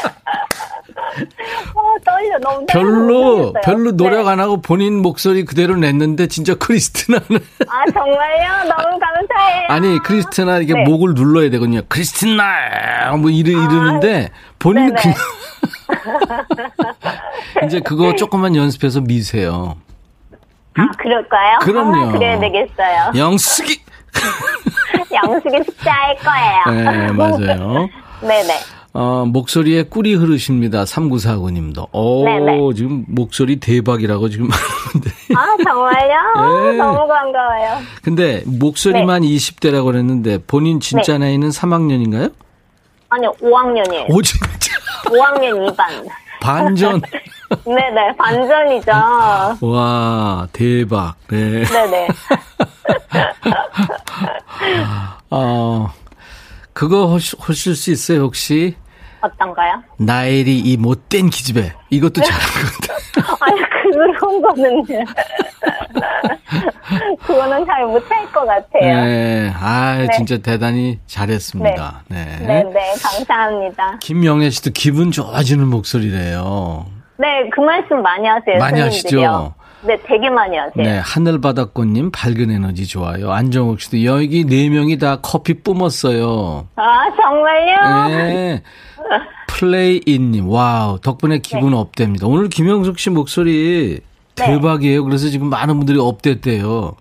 [1.76, 2.65] 어, 떨려, 너무.
[2.67, 3.54] 별로.
[3.63, 4.32] 별로 노력 네.
[4.32, 7.26] 안 하고 본인 목소리 그대로 냈는데 진짜 크리스티나는.
[7.67, 8.63] 아, 정말요?
[8.69, 9.65] 너무 감사해요.
[9.69, 10.84] 아니, 크리스티나 이게 네.
[10.84, 11.82] 목을 눌러야 되거든요.
[11.88, 13.15] 크리스티나!
[13.17, 15.02] 뭐 이러, 이러는데 본인은 네네.
[15.02, 15.17] 그냥.
[17.65, 19.75] 이제 그거 조금만 연습해서 미세요.
[20.75, 21.60] 아, 그럴까요?
[21.62, 22.10] 그럼요.
[22.10, 23.12] 아, 그래야 되겠어요.
[23.15, 23.80] 영숙이!
[25.13, 26.82] 양식에 숙제할 거예요.
[26.91, 27.88] 네, 맞아요.
[28.21, 28.54] 네네.
[28.93, 30.84] 어, 목소리에 꿀이 흐르십니다.
[30.84, 31.89] 3949님도.
[31.91, 32.73] 오, 네네.
[32.75, 34.47] 지금 목소리 대박이라고 지금
[34.91, 35.13] 분들이.
[35.36, 36.71] 아, 정말요?
[36.71, 36.78] 네.
[36.78, 37.82] 너무 반가워요.
[38.02, 41.25] 근데 목소리만 20대라고 그랬는데 본인 진짜 네.
[41.25, 42.34] 나이는 3학년인가요?
[43.10, 44.06] 아니요, 5학년이에요.
[44.10, 44.47] 오, 진짜.
[45.06, 46.08] 5학년 2반.
[46.41, 47.02] 반전.
[47.65, 48.91] 네네, 반전이죠.
[49.62, 51.15] 와, 대박.
[51.28, 51.63] 네.
[51.65, 52.08] 네네.
[55.32, 55.91] 어,
[56.73, 58.75] 그거 하실, 수 있어요, 혹시?
[59.21, 59.84] 어떤가요?
[59.97, 61.73] 나엘이 이 못된 기집애.
[61.89, 63.38] 이것도 잘한 것 같아요.
[63.41, 64.84] 아니, 그런 거는.
[67.25, 69.06] 그거는 잘 못할 것 같아요.
[69.06, 69.52] 네.
[69.60, 70.08] 아, 네.
[70.15, 72.04] 진짜 대단히 잘했습니다.
[72.08, 72.25] 네.
[72.41, 73.97] 네 네, 감사합니다.
[74.02, 76.86] 김영애 씨도 기분 좋아지는 목소리래요.
[77.17, 78.58] 네, 그 말씀 많이 하세요.
[78.58, 79.30] 많이 손님들이요.
[79.30, 79.54] 하시죠?
[79.82, 80.72] 네, 되게 많이 하세요.
[80.76, 83.32] 네, 하늘바다꽃님 밝은 에너지 좋아요.
[83.32, 86.68] 안정욱 씨도 여기 네 명이 다 커피 뿜었어요.
[86.76, 88.08] 아, 정말요?
[88.10, 88.63] 네.
[89.48, 92.28] 플레이인님, wow, 덕분에 기분 up됩니다.
[92.28, 94.00] 오늘 김영숙 씨 목소리
[94.36, 94.46] 네.
[94.46, 95.04] 대박이에요.
[95.04, 96.96] 그래서 지금 많은 분들이 업됐대요.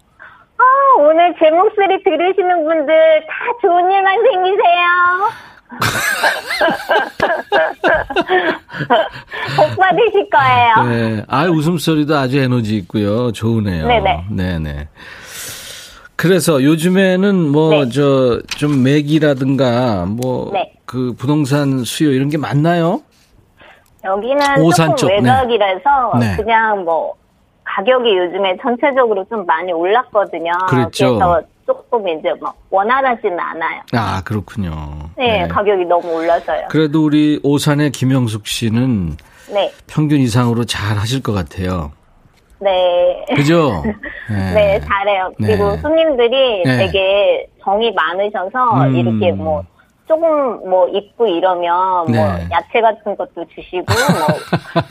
[0.59, 0.65] 아,
[0.99, 5.49] 오늘 제 목소리 들으시는 분들 다 좋은 일만 생기세요.
[9.57, 10.89] 복 받으실 거예요.
[10.89, 11.25] 네.
[11.29, 13.33] 아, 웃음소리도 아주 에너지 있고요.
[13.33, 13.87] 좋으네요.
[13.87, 14.25] 네네.
[14.31, 14.89] 네네.
[16.17, 17.91] 그래서 요즘에는 뭐, 네.
[17.91, 20.73] 저, 좀 매기라든가, 뭐, 네.
[20.85, 23.03] 그 부동산 수요 이런 게 많나요?
[24.05, 25.31] 여기는 오산 쪽, 조금 네.
[25.31, 26.37] 외곽이라서 네.
[26.37, 27.15] 그냥 뭐
[27.65, 30.53] 가격이 요즘에 전체적으로 좀 많이 올랐거든요.
[30.69, 31.13] 그렇죠.
[31.13, 33.83] 래서 조금 이제 막 원활하지는 않아요.
[33.93, 35.11] 아, 그렇군요.
[35.19, 36.69] 네, 가격이 너무 올라서요.
[36.71, 39.17] 그래도 우리 오산의 김영숙 씨는
[39.53, 41.93] 네, 평균 이상으로 잘 하실 것 같아요.
[42.59, 43.25] 네.
[43.37, 43.83] 그죠?
[44.55, 45.31] 네, 잘해요.
[45.39, 45.49] 네.
[45.49, 46.79] 그리고 손님들이 네.
[46.79, 48.97] 되게 정이 많으셔서 음.
[48.97, 49.63] 이렇게 뭐
[50.09, 51.71] 조금 뭐 입고 이러면
[52.07, 52.49] 뭐 네.
[52.51, 53.85] 야채 같은 것도 주시고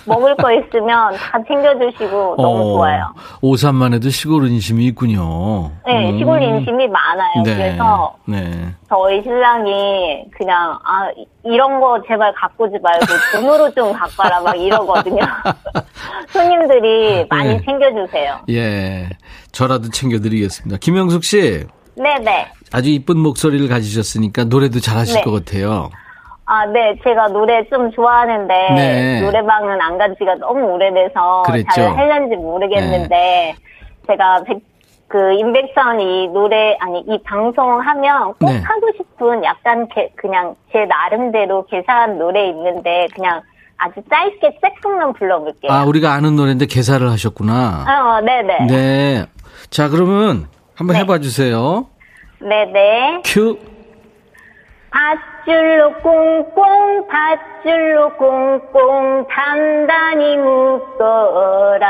[0.06, 3.13] 뭐 먹을 거 있으면 다 챙겨주시고 너무 어, 좋아요.
[3.41, 5.71] 오산만 해도 시골 인심이 있군요.
[5.88, 6.19] 네, 음.
[6.19, 7.43] 시골 인심이 많아요.
[7.43, 7.56] 네.
[7.56, 8.51] 그래서 네.
[8.88, 14.39] 저희 신랑이 그냥 아 이- 이런 거 제발 갖고 오지 말고 돈으로 좀 갖고 와라
[14.41, 15.23] 막 이러거든요.
[16.30, 17.62] 손님들이 많이 네.
[17.65, 18.39] 챙겨주세요.
[18.49, 19.10] 예.
[19.51, 20.77] 저라도 챙겨드리겠습니다.
[20.80, 22.47] 김영숙 씨, 네네.
[22.73, 25.21] 아주 이쁜 목소리를 가지셨으니까 노래도 잘하실 네.
[25.21, 25.89] 것 같아요.
[26.45, 29.21] 아, 네, 제가 노래 좀 좋아하는데 네.
[29.21, 31.67] 노래방은 안 간 지가 너무 오래돼서 그랬죠.
[31.75, 33.56] 잘 할는지 모르겠는데
[34.08, 34.60] 제가 백,
[35.10, 38.60] 그 임백천 이 노래 아니 이 방송 하면 꼭 네.
[38.60, 43.41] 하고 싶은 약간 게- 그냥 제 나름대로 개사한 노래 있는데 그냥
[43.77, 45.71] 아주 짧게 조금만 불러볼게요.
[45.71, 47.86] 아, 우리가 아는 노래인데 개사를 하셨구나.
[47.88, 48.65] 어, 네네.
[48.67, 49.25] 네.
[49.69, 51.01] 자, 그러면 한번 네.
[51.01, 51.88] 해봐 주세요.
[52.39, 53.21] 네네.
[53.26, 53.58] 큐.
[54.89, 61.86] 밧줄로 꽁꽁 밧줄로 꽁꽁 단단히 묶어라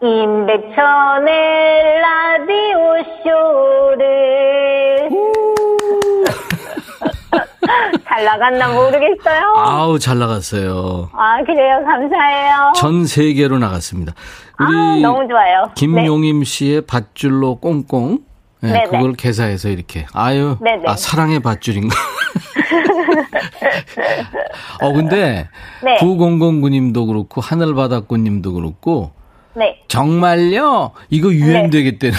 [0.00, 5.10] 임백천의 라디오 쇼를
[8.06, 11.10] 잘 나갔나 모르겠어요 아우, 잘 나갔어요.
[11.12, 14.12] 아 그래요 감사해요 전 세계로 나갔습니다.
[14.58, 18.18] 아, 우리 너무 좋아요 김용임 씨의 밧줄로 꽁꽁.
[18.64, 18.84] 네, 네네.
[18.84, 20.06] 그걸 개사해서 이렇게.
[20.12, 20.82] 아유, 네네.
[20.86, 21.94] 아, 사랑의 밧줄인가?
[24.80, 25.48] 어, 근데,
[25.82, 25.96] 네.
[25.98, 29.12] 9009님도 그렇고, 하늘바닷꽃님도 그렇고,
[29.56, 30.90] 네 정말요?
[31.10, 32.18] 이거 유행되겠다는데.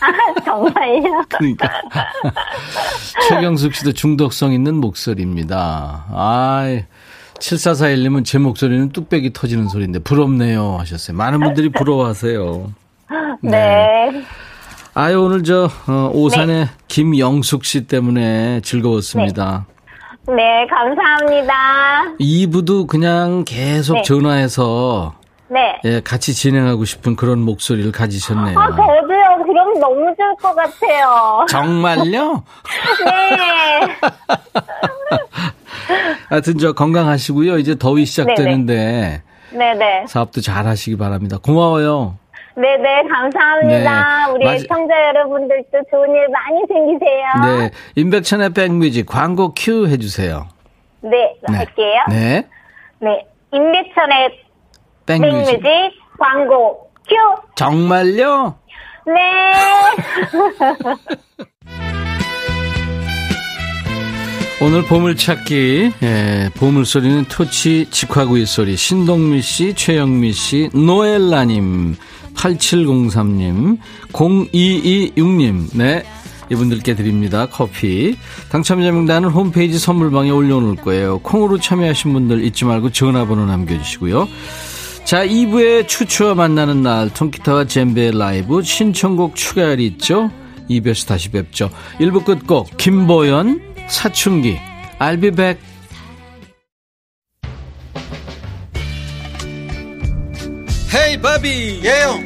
[0.00, 1.68] 아, 정말요 그러니까.
[3.28, 6.04] 최경숙 씨도 중독성 있는 목소리입니다.
[6.12, 6.84] 아이.
[7.40, 11.16] 7441님은 제 목소리는 뚝배기 터지는 소리인데 부럽네요 하셨어요.
[11.16, 12.72] 많은 분들이 부러워하세요.
[13.42, 14.24] 네.
[14.98, 16.70] 아유 오늘 저 어, 오산의 네.
[16.88, 19.66] 김영숙 씨 때문에 즐거웠습니다.
[20.26, 22.14] 네, 감사합니다.
[22.18, 24.02] 2부도 그냥 계속 네.
[24.02, 25.12] 전화해서
[25.48, 25.78] 네.
[25.84, 28.58] 예, 같이 진행하고 싶은 그런 목소리를 가지셨네요.
[28.58, 29.44] 아, 저도요.
[29.44, 31.44] 그럼 너무 좋을 것 같아요.
[31.46, 32.42] 정말요?
[33.04, 33.80] 네.
[36.30, 37.58] 하여튼 저 건강하시고요.
[37.58, 40.06] 이제 더위 시작되는데 네네.
[40.08, 41.36] 사업도 잘 하시기 바랍니다.
[41.42, 42.16] 고마워요.
[42.56, 44.26] 네네, 감사합니다.
[44.28, 44.32] 네.
[44.32, 47.26] 우리 마지- 청자 여러분들도 좋은 일 많이 생기세요.
[47.44, 47.70] 네.
[47.96, 50.48] 임백천의 백뮤직 광고 큐 해주세요.
[51.02, 52.00] 네, 할게요.
[52.08, 52.46] 네.
[53.00, 53.26] 네.
[53.52, 54.40] 임백천의
[55.04, 55.60] 백뮤직.
[55.62, 57.14] 백뮤직 광고 큐!
[57.56, 58.56] 정말요?
[59.06, 59.12] 네.
[64.62, 71.94] 오늘 보물찾기, 예, 보물소리는 토치 직화구이 소리, 신동미 씨, 최영미 씨, 노엘라님,
[72.36, 73.78] 8703님,
[74.12, 76.04] 0226님, 네.
[76.50, 77.46] 이분들께 드립니다.
[77.50, 78.16] 커피.
[78.50, 81.18] 당첨자 명단은 홈페이지 선물방에 올려놓을 거예요.
[81.18, 84.28] 콩으로 참여하신 분들 잊지 말고 전화번호 남겨주시고요.
[85.04, 90.30] 자, 2부에 추추와 만나는 날, 통기타와 젬베 라이브, 신청곡 추가열이 있죠?
[90.68, 91.70] 2부에서 다시 뵙죠.
[92.00, 94.56] 1부 끝곡, 김보연, 사춘기,
[94.98, 95.60] I'll be back.
[100.92, 101.80] 헤이, 바비.
[101.84, 102.25] 예영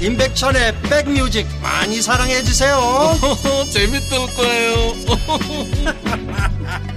[0.00, 2.76] 임백천의 백뮤직 많이 사랑해 주세요
[3.72, 4.92] 재밌을 거예요.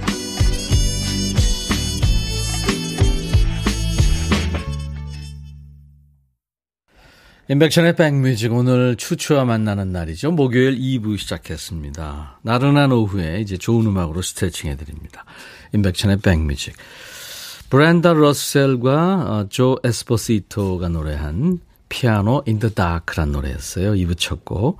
[7.48, 10.30] 임백천의 백뮤직 오늘 추추와 만나는 날이죠.
[10.30, 12.38] 목요일 2부 시작했습니다.
[12.42, 15.24] 나른한 오후에 이제 좋은 음악으로 스트레칭 해드립니다.
[15.72, 16.76] 임백천의 백뮤직.
[17.70, 18.92] 브랜다 러셀과
[19.26, 21.58] 어, 조 에스포시토가 노래한
[21.90, 23.92] Piano in the Dark란 노래였어요.
[23.92, 24.78] 2부 첫 곡.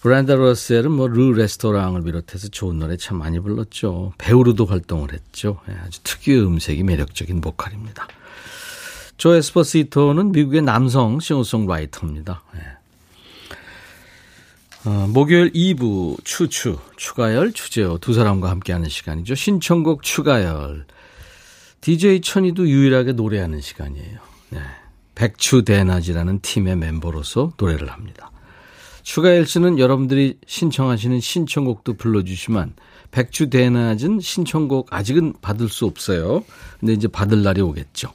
[0.00, 4.14] 브랜다 러셀은 뭐 Le Restaurant을 비롯해서 좋은 노래 참 많이 불렀죠.
[4.18, 5.60] 배우로도 활동을 했죠.
[5.68, 8.08] 예, 아주 특유의 음색이 매력적인 보컬입니다.
[9.16, 12.42] 조 에스포시토는 미국의 남성 싱어송라이터입니다.
[12.56, 12.60] 예.
[14.90, 19.36] 어, 목요일 2부 추추, 추가열, 추재호 두 사람과 함께하는 시간이죠.
[19.36, 20.86] 신청곡 추가열.
[21.80, 24.18] DJ 천이도 유일하게 노래하는 시간이에요.
[24.50, 24.60] 네.
[25.14, 28.30] 백추대낮이라는 팀의 멤버로서 노래를 합니다.
[29.02, 32.74] 추가열 씨는 여러분들이 신청하시는 신청곡도 불러주시면
[33.10, 36.44] 백추대낮은 신청곡 아직은 받을 수 없어요.
[36.80, 38.12] 근데 이제 받을 날이 오겠죠.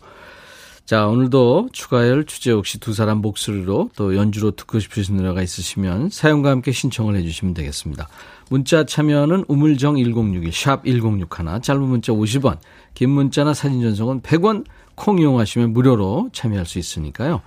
[0.86, 6.50] 자, 오늘도 추가열, 주재욱 씨 두 사람 목소리로 또 연주로 듣고 싶으신 노래가 있으시면 사연과
[6.50, 8.08] 함께 신청을 해주시면 되겠습니다.
[8.50, 12.60] 문자 참여는 우물정 1061, 샵 1061, 짧은 문자 50원,
[12.94, 14.64] 긴 문자나 사진 전송은 100원,
[14.98, 17.42] 콩 이용하시면 무료로 참여할 수 있으니까요.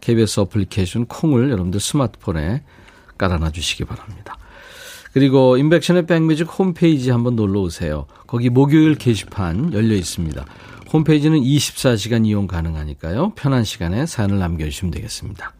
[0.00, 2.64] KBS 어플리케이션 콩을 여러분들 스마트폰에
[3.18, 4.36] 깔아놔 주시기 바랍니다.
[5.12, 8.06] 그리고 인백션의 백뮤직 홈페이지 한번 놀러 오세요.
[8.26, 10.44] 거기 목요일 게시판 열려 있습니다.
[10.92, 13.32] 홈페이지는 24시간 이용 가능하니까요.
[13.36, 15.52] 편한 시간에 사연을 남겨주시면 되겠습니다.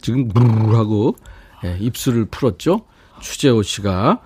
[0.00, 1.16] 지금 무하고
[1.64, 2.86] 예, 입술을 풀었죠?
[3.20, 4.20] 추재호 씨가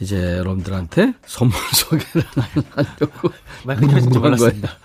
[0.00, 2.26] 이제 여러분들한테 선물 소개를
[2.74, 3.30] 하려고
[3.64, 4.76] 켜진지 궁금한 몰랐습니다.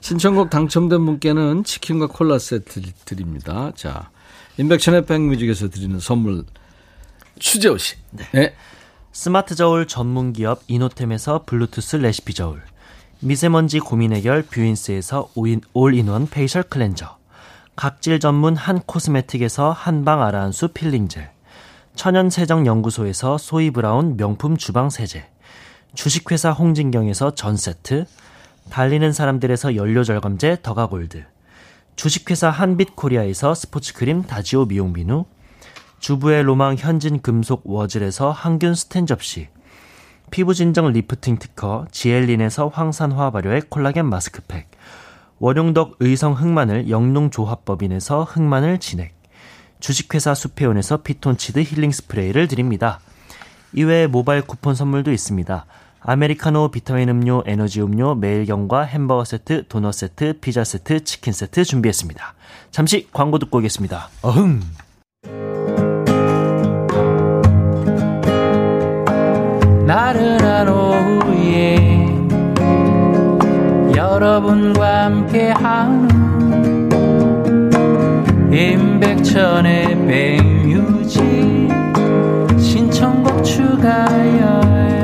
[0.00, 3.72] 신청곡 당첨된 분께는 치킨과 콜라 세트 드립니다.
[3.74, 4.10] 자,
[4.58, 6.44] 인백천의 백뮤직에서 드리는 선물
[7.38, 7.96] 추재호 씨.
[8.32, 8.54] 네.
[9.12, 12.62] 스마트 저울 전문 기업 이노템에서 블루투스 레시피 저울.
[13.20, 17.18] 미세먼지 고민 해결 뷰인스에서 오인- all-in-one facial cleanser.
[17.76, 21.30] 각질 전문 한 코스메틱에서 한방 아라한수 peeling gel.
[21.94, 25.28] 천연 세정 연구소에서 소이 브라운 명품 주방 세제.
[25.94, 28.06] 주식회사 홍진경에서 전 세트.
[28.70, 31.24] 달리는 사람들에서 연료 절감제 더가골드.
[31.96, 35.24] 주식회사 한빛코리아에서 스포츠 크림 다지오 미용 비누.
[35.98, 39.48] 주부의 로망 현진 금속 워즐에서 항균 스텐 접시
[40.30, 44.70] 피부 진정 리프팅 특허 지엘린에서 항산화 발효의 콜라겐 마스크팩
[45.40, 49.12] 월용덕 의성 흑마늘 영농조합법인에서 흑마늘 진액
[49.80, 53.00] 주식회사 수페온에서 피톤치드 힐링 스프레이를 드립니다.
[53.74, 55.66] 이외에 모바일 쿠폰 선물도 있습니다.
[56.02, 62.34] 아메리카노 비타민 음료 에너지 음료 매일견과 햄버거 세트 도넛 세트 피자 세트 치킨 세트 준비했습니다.
[62.70, 64.08] 잠시 광고 듣고 오겠습니다.
[64.22, 64.60] 어흥
[69.86, 71.76] 나른한 오후에
[73.94, 76.08] 여러분과 함께하는
[78.52, 81.20] 임백천의 백뮤직
[82.58, 84.99] 신청곡 추가열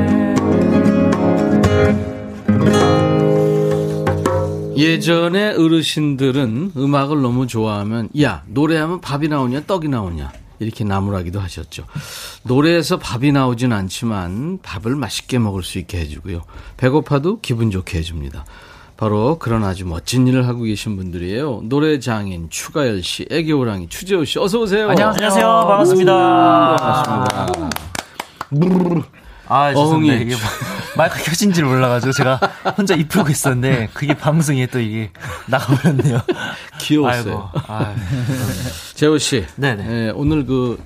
[4.77, 11.85] 예전에 어르신들은 음악을 너무 좋아하면 야 노래하면 밥이 나오냐 떡이 나오냐 이렇게 나무라기도 하셨죠.
[12.45, 16.43] 노래에서 밥이 나오진 않지만 밥을 맛있게 먹을 수 있게 해주고요.
[16.77, 18.45] 배고파도 기분 좋게 해줍니다.
[18.97, 21.63] 바로 그런 아주 멋진 일을 하고 계신 분들이에요.
[21.65, 24.89] 노래 장인 추가열 씨, 애교호랑이 추재호 씨, 어서 오세요.
[24.89, 25.27] 안녕하세요.
[25.27, 25.47] 안녕하세요.
[25.69, 26.77] 반갑습니다.
[26.79, 27.71] 반갑습니다.
[29.49, 30.15] 아, 죄송합니다.
[30.15, 30.35] 어흥이.
[30.97, 32.41] 마이크 켜진지를 몰라가지고 제가
[32.77, 35.11] 혼자 입 풀고 있었는데 그게 방송에 또 이게
[35.47, 36.21] 나가버렸네요.
[36.79, 37.51] 귀여웠어요.
[37.55, 37.73] 아이고.
[37.73, 37.95] 아,
[38.95, 40.07] 재호 씨, 네네.
[40.07, 40.83] 예, 오늘 그,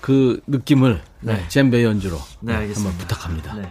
[0.00, 1.44] 그 느낌을 네.
[1.48, 2.90] 젬베 연주로 네, 알겠습니다.
[2.90, 3.54] 한번 부탁합니다.
[3.54, 3.62] 네.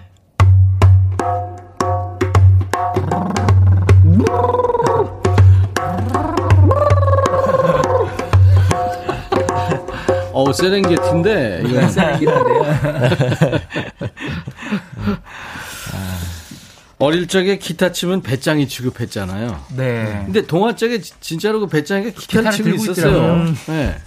[10.34, 11.82] 어 세렝게티인데 이거
[17.00, 19.66] 어릴 적에 기타 치면 배짱이 취급했잖아요.
[19.76, 20.22] 네.
[20.26, 23.08] 근데 동화책에 지- 진짜로 그 배짱이가 기타를 기타를 치고 있었어요.
[23.12, 23.54] 있더라고요.
[23.68, 23.98] 네,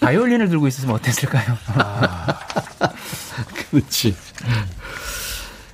[0.00, 1.56] 바이올린을 들고 있었으면 어땠을까요?
[3.70, 4.16] 그렇지.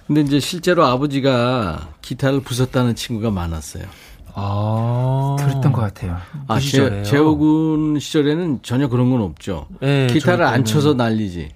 [0.06, 3.84] 근데 이제 실제로 아버지가 기타를 부쉈다는 친구가 많았어요.
[4.42, 5.36] 아.
[5.38, 6.16] 그랬던 것 같아요.
[6.48, 7.02] 아, 그 시절에요?
[7.04, 9.66] 재호군 시절에는 전혀 그런 건 없죠.
[9.80, 10.64] 네, 기타를 안.
[10.64, 11.50] 쳐서 난리지.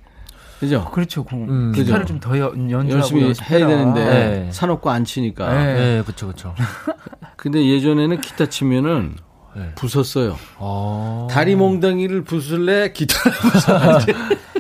[0.61, 0.85] 그죠?
[0.93, 1.25] 그렇죠.
[1.25, 1.73] 그 음.
[1.75, 2.07] 기타를.
[2.07, 3.67] 좀 더 연주하고 열심히 연습해라.
[3.67, 4.49] 해야 되는데 네.
[4.53, 5.53] 사놓고 안 치니까.
[5.53, 5.75] 네.
[5.75, 6.55] 네, 그쵸, 그쵸.
[7.37, 9.15] 근데 예전에는 기타 치면은
[9.57, 9.71] 네.
[9.75, 10.37] 부쉈어요.
[10.59, 11.29] 아.
[11.31, 14.15] 다리 몽덩이를 부술래 기타를 부숴야지.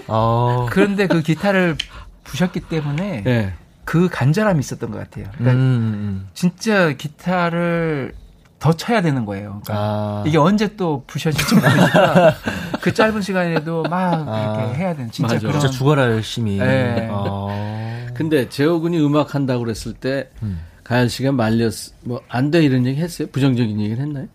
[0.08, 0.66] 아.
[0.70, 1.76] 그런데 그 기타를
[2.24, 3.52] 부셨기 때문에 예.
[3.84, 5.26] 그 간절함이 있었던 것 같아요.
[5.36, 6.28] 그러니까 음, 음.
[6.34, 8.14] 진짜 기타를
[8.58, 9.60] 더 쳐야 되는 거예요.
[9.62, 10.24] 그러니까 아.
[10.26, 12.34] 이게 언제 또 부셔질지 모르니까
[12.80, 14.62] 그 짧은 시간에도 막 아.
[14.64, 15.46] 이렇게 해야 되는 진짜 맞아.
[15.46, 16.58] 그런 진짜 죽어라 열심히.
[16.58, 17.08] 네.
[17.12, 18.06] 아.
[18.14, 20.60] 근데 재호군이 음악 한다고 그랬을 때 음.
[20.82, 21.72] 가연 씨가 말렸
[22.04, 23.28] 뭐안 돼 이런 얘기 했어요?
[23.32, 24.26] 부정적인 얘기를 했나요?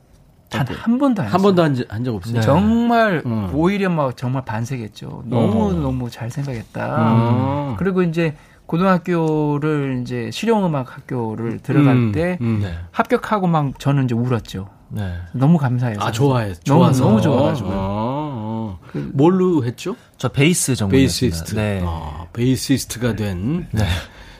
[0.49, 1.43] 단 한 번도 안한 했어요.
[1.55, 2.35] 번도 한 적 없어요.
[2.35, 2.41] 네.
[2.41, 3.49] 정말 음.
[3.53, 5.23] 오히려 막 정말 반색했죠.
[5.27, 7.13] 너무 너무 잘 생각했다.
[7.13, 7.75] 음.
[7.77, 8.35] 그리고 이제
[8.69, 12.59] 고등학교를 이제 실용음악 학교를 들어갈 음, 때 음.
[12.61, 12.77] 네.
[12.91, 14.69] 합격하고 막 저는 이제 울었죠.
[14.89, 15.15] 네.
[15.33, 15.99] 너무 감사해서.
[15.99, 16.53] 아 좋아해.
[16.67, 17.03] 너무 좋아서.
[17.03, 17.67] 너무 좋아가지고.
[17.67, 18.79] 어, 어.
[19.13, 19.95] 뭘로 했죠?
[20.19, 20.91] 저 베이스 전문.
[20.91, 21.55] 베이시스트.
[21.55, 21.81] 네.
[21.83, 23.83] 아, 베이시스트가 된 네.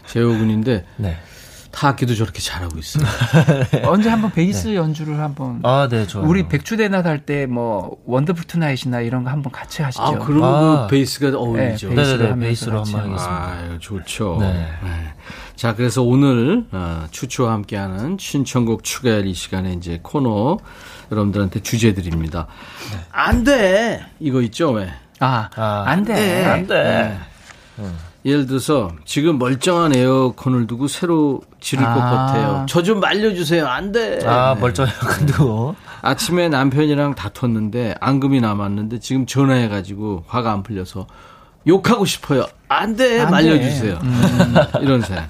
[0.05, 1.17] 재호 군인데 네.
[1.71, 3.05] 타악기도 저렇게 잘하고 있어요.
[3.85, 6.27] 언제 한번 베이스 연주를 한번 아, 네, 좋아요.
[6.27, 10.03] 우리 백주대낮 할 때 뭐 Wonderful Tonight이나 이런 거 한번 같이 하시죠.
[10.03, 10.81] 아, 그러면 아.
[10.83, 11.89] 그 베이스가 어울리죠.
[11.89, 12.39] 네, 네, 네, 네.
[12.39, 13.47] 베이스로 같이 한번 하겠습니다.
[13.71, 14.37] 아유, 좋죠.
[14.39, 14.53] 네.
[14.83, 15.13] 네.
[15.55, 20.57] 자, 그래서 오늘 어, 추추와 함께하는 신청곡 추가열 이 시간에 이제 코너
[21.11, 22.47] 여러분들한테 주제 드립니다.
[23.11, 24.05] 안 돼!
[24.19, 24.89] 이거 있죠, 왜?
[25.19, 26.45] 아, 아, 안 돼.
[26.45, 27.17] 안 돼.
[28.25, 31.95] 예를 들어서 지금 멀쩡한 에어컨을 두고 새로 지를 것 아.
[32.27, 32.65] 같아요.
[32.67, 33.65] 저 좀 말려주세요.
[33.65, 34.19] 안 돼!
[34.25, 34.61] 아, 네.
[34.61, 34.93] 멀쩡해요.
[35.07, 35.33] 근데
[36.01, 41.07] 아침에 남편이랑 다퉜는데 앙금이 남았는데 지금 전화해가지고 화가 안 풀려서
[41.67, 42.45] 욕하고 싶어요.
[42.67, 43.21] 안 돼!
[43.21, 43.99] 안 말려주세요.
[43.99, 44.79] 돼.
[44.81, 45.25] 이런 사연.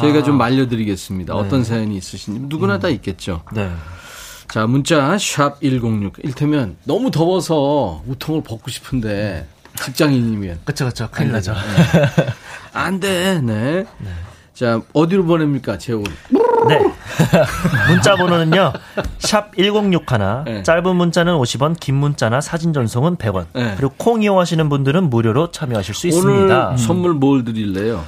[0.00, 1.34] 저희가 좀 말려드리겠습니다.
[1.34, 1.38] 네.
[1.40, 3.42] 어떤 사연이 있으신지 누구나 다 있겠죠.
[3.52, 3.70] 네.
[4.48, 6.14] 자 문자 샵 106.
[6.24, 9.46] 일테면 너무 더워서 우통을 벗고 싶은데
[9.76, 10.60] 직장인이면.
[10.64, 11.08] 그쵸, 그쵸.
[11.10, 11.54] 큰일 나죠.
[12.72, 13.86] 안 돼, 네.
[14.54, 16.04] 자, 어디로 보냅니까, 재훈?
[16.68, 16.78] 네.
[17.88, 18.72] 문자 번호는요.
[19.18, 20.44] 샵 1061.
[20.44, 20.62] 네.
[20.62, 23.46] 짧은 문자는 50원, 긴 문자나 사진 전송은 100원.
[23.54, 23.74] 네.
[23.76, 26.76] 그리고 콩 이용하시는 분들은 무료로 참여하실 수 오늘 있습니다.
[26.76, 28.04] 선물 뭘 드릴래요?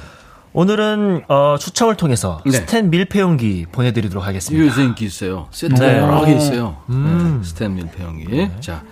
[0.53, 2.51] 오늘은 어, 추첨을 통해서 네.
[2.51, 4.63] 스텐 밀폐용기 보내드리도록 하겠습니다.
[4.63, 5.47] 요새 인기 있어요.
[5.49, 5.97] 세트가 네.
[5.97, 6.77] 여러 개 있어요.
[6.89, 7.39] 음.
[7.41, 8.51] 네, 스탠 밀폐형이.
[8.59, 8.83] 자.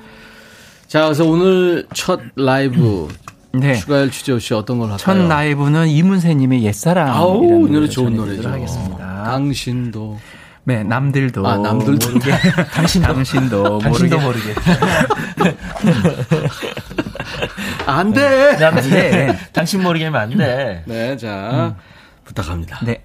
[0.91, 3.07] 자, 그래서 오늘 첫 라이브
[3.53, 3.75] 네.
[3.75, 4.97] 추가열 취재호 씨 어떤 걸 할까요?
[4.97, 7.07] 첫 라이브는 이문세님의 옛사랑.
[7.07, 8.49] 아우, 이 노래 좋은 노래죠.
[8.49, 9.23] 하겠습니다.
[9.23, 10.19] 당신도.
[10.65, 11.47] 네, 남들도.
[11.47, 12.09] 아, 남들도.
[12.09, 12.31] 모르게.
[12.75, 13.07] 당신도.
[13.07, 13.79] 당신도.
[13.79, 14.53] 당신도 모르게.
[14.53, 15.55] 모르게.
[17.87, 18.57] 안 돼!
[18.89, 19.39] 네.
[19.53, 20.83] 당신 모르게 하면 안 돼.
[20.87, 21.77] 네, 자,
[22.25, 22.81] 부탁합니다.
[22.83, 23.01] 네.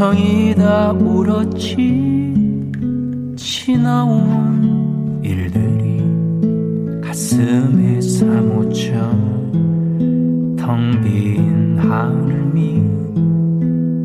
[0.00, 2.32] 서성이 다 울었지.
[3.36, 6.00] 지나온 일들이
[7.02, 8.92] 가슴에 사무쳐
[10.56, 12.82] 텅 빈 하늘 밑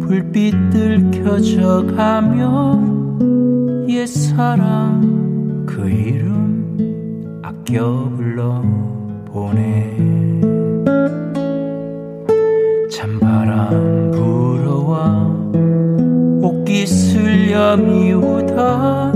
[0.01, 2.77] 불빛들 켜져 가며
[3.87, 9.95] 옛사랑 그 이름 아껴 불러보내.
[12.91, 13.94] 찬바람 불어와
[16.83, 19.11] 쓸려 미우다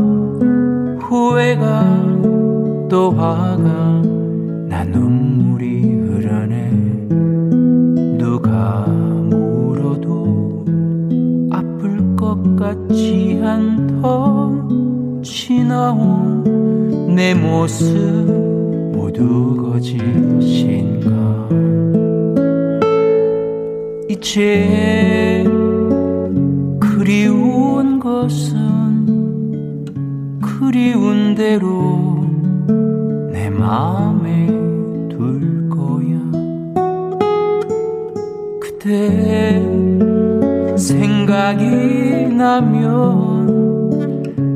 [1.02, 2.08] 후회가
[2.88, 4.04] 또 화가
[4.68, 6.70] 나 눈물이 흐르네.
[8.20, 10.66] 누가 물어도
[11.52, 16.44] 아플 것 같지 않던 지나온
[17.16, 17.96] 내 모습
[18.94, 21.10] 모두 거짓인가?
[24.08, 25.44] 이제
[27.10, 28.54] 그리운 것은
[30.40, 32.24] 그리운 대로
[33.32, 34.46] 내 마음에
[35.10, 36.20] 둘 거야.
[38.62, 39.60] 그대
[40.78, 43.04] 생각이 나면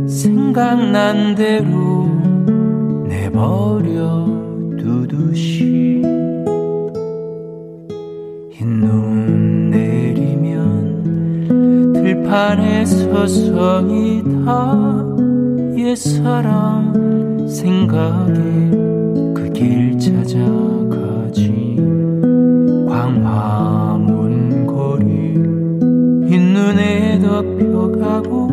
[0.07, 2.05] 생각난 대로
[3.07, 4.27] 내버려
[4.77, 6.03] 두듯이
[8.51, 9.02] 흰 눈
[12.33, 14.75] 들판에 서성이 다.
[15.77, 18.33] 옛사람 생각에
[19.35, 21.75] 그 길 찾아가지.
[22.89, 25.35] 광화문 거리
[26.27, 28.49] 흰눈에 덮여가고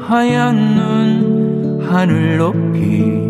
[0.00, 3.29] 하얀 눈 하늘 높이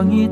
[0.00, 0.30] 서성이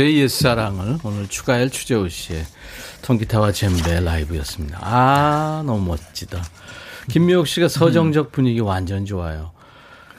[0.00, 2.44] 이문세의 옛사랑을 오늘 추가할 추재호 씨의
[3.02, 4.78] 통기타와 젬베 라이브였습니다.
[4.80, 6.42] 아, 너무 멋지다.
[7.10, 9.52] 김미옥 씨가 서정적 분위기 완전 좋아요.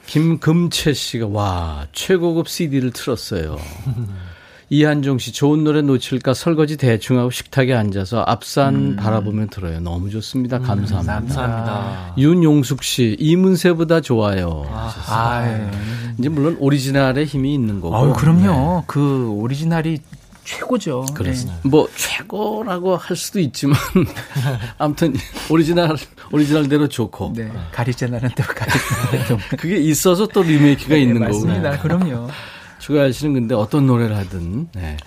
[0.05, 3.57] 김금채 씨가 와, 최고급 CD를 틀었어요.
[4.75, 9.81] 이한종 씨 좋은 노래 놓칠까 설거지 대충 하고 식탁에 앉아서 앞산 바라보며 들어요.
[9.81, 10.59] 너무 좋습니다.
[10.59, 11.13] 감사합니다.
[11.13, 12.13] 감사합니다.
[12.17, 14.63] 윤용숙 씨 이문세보다 좋아요.
[14.71, 15.69] 아, 예.
[16.17, 17.97] 이제 물론 오리지널의 힘이 있는 거고.
[17.97, 18.85] 아유, 그럼요.
[18.87, 19.99] 그 오리지널이
[20.45, 21.05] 최고죠.
[21.15, 21.59] 그렇습니다.
[21.63, 23.77] 뭐 최고라고 할 수도 있지만
[24.79, 25.13] 아무튼
[25.49, 25.97] 오리지널
[26.31, 27.43] 오리지널대로 좋고 네.
[27.43, 27.51] 네.
[27.73, 31.71] 가리째 나는 또 가리째 그게 있어서 또 리메이크가 네, 있는 맞습니다.
[31.71, 31.81] 거고.
[31.83, 32.29] 그럼요.
[32.81, 34.97] 추가열 씨는 근데 어떤 노래를 하든 네.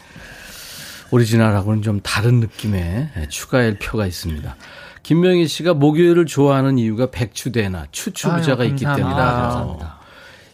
[1.10, 4.56] 오리지널하고는 좀 다른 느낌의 네, 추가열 표가 있습니다.
[5.02, 8.84] 김명희 씨가 목요일을 좋아하는 이유가 백주대낮 추추부자가 아유, 있기.
[8.84, 9.14] 때문이다.
[9.16, 9.98] 감사합니다.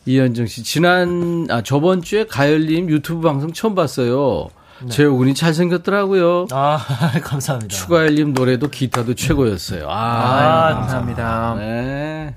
[0.07, 4.49] 이현정 씨 지난 아 저번 주에 가열님 유튜브 방송 처음 봤어요.
[4.89, 6.47] 재호군이 잘생겼더라고요.
[6.53, 6.79] 아,
[7.23, 7.77] 감사합니다.
[7.77, 9.87] 추가열님 노래도 기타도 최고였어요.
[9.91, 11.55] 아, 아, 감사합니다.
[11.59, 12.35] 네.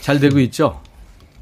[0.00, 0.80] 잘 되고 있죠?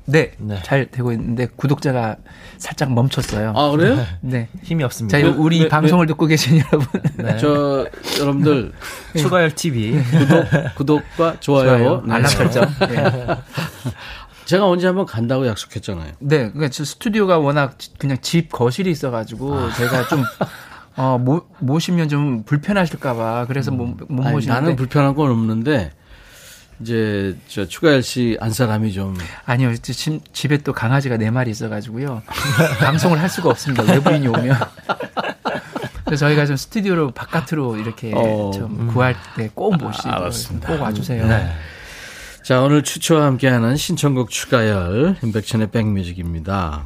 [0.06, 0.58] 네, 네.
[0.64, 2.16] 잘 되고 있는데 구독자가
[2.58, 3.52] 살짝 멈췄어요.
[3.54, 3.98] 아, 그래요?
[4.20, 4.48] 네.
[4.62, 5.20] 힘이 없습니다.
[5.20, 6.86] 자, 우리 왜, 방송을 듣고 계신 여러분.
[7.16, 7.36] 네.
[7.38, 7.86] 저,
[8.18, 8.72] 여러분들,
[9.16, 10.02] 추가열 TV.
[10.02, 11.66] 구독, 구독과 좋아요.
[11.66, 12.02] 좋아요.
[12.06, 12.14] 네.
[12.14, 12.66] 알람 설정.
[12.80, 13.36] 네.
[14.46, 16.12] 제가 언제 한번 간다고 약속했잖아요.
[16.18, 20.24] 네, 그러니까 저 스튜디오가 워낙 그냥 집 거실이 있어가지고 제가 좀
[20.96, 25.92] 어, 모, 모시면 좀 불편하실까봐 그래서 못, 못 아니, 모시는데 나는 불편한 건 없는데,
[26.82, 32.22] 이제, 저, 추가열 씨 안 사람이 좀, 아니요, 집, 집에 또 강아지가 네 마리 있어가지고요
[32.80, 33.82] 방송을 할 수가 없습니다.
[33.84, 34.56] 외부인이 오면.
[36.04, 40.68] 그래서 저희가 좀 스튜디오로 바깥으로 이렇게 어, 좀 구할 때 꼭 모시고 알았습니다.
[40.68, 41.26] 꼭 와주세요.
[41.26, 41.52] 네.
[42.42, 46.84] 자, 오늘 추추와 함께하는 신청곡 추가열, 임백천의 백뮤직입니다.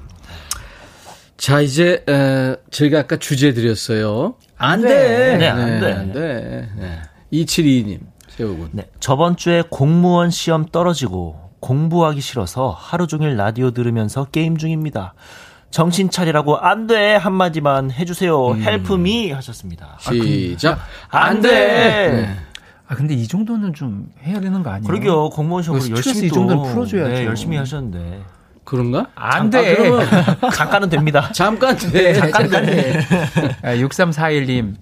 [1.37, 4.35] 자, 이제, 에, 저희가 아까 주제 드렸어요.
[4.59, 5.37] 안 돼!
[5.39, 5.93] 네, 안 돼.
[5.93, 6.69] 안 돼.
[6.77, 7.03] 네.
[7.33, 8.01] 2722님,
[8.37, 8.71] 세우군.
[8.73, 15.15] 네, 저번 주에 공무원 시험 떨어지고 공부하기 싫어서 하루 종일 라디오 들으면서 게임 중입니다.
[15.71, 18.57] 정신 차리라고 안 돼 한마디만 해주세요.
[18.57, 19.97] help me 하셨습니다.
[20.01, 20.79] 시작.
[21.09, 21.51] 안 돼.
[21.51, 22.37] 네.
[22.87, 24.87] 아 근데 이 정도는 좀 해야 되는 거 아니에요?
[24.87, 25.31] 그러게요.
[25.31, 27.09] 공무원 시험 그 스트레스 열심히 이 정도는 풀어줘야죠.
[27.15, 28.23] 네, 열심히 하셨는데
[28.63, 29.07] 그런가?
[29.15, 29.73] 안 잠- 돼.
[29.73, 30.07] 아, 그러면
[30.55, 31.31] 잠깐은 됩니다.
[31.33, 31.91] 잠깐 돼.
[31.91, 33.01] 네, 잠깐 네.
[33.63, 34.75] 6341님.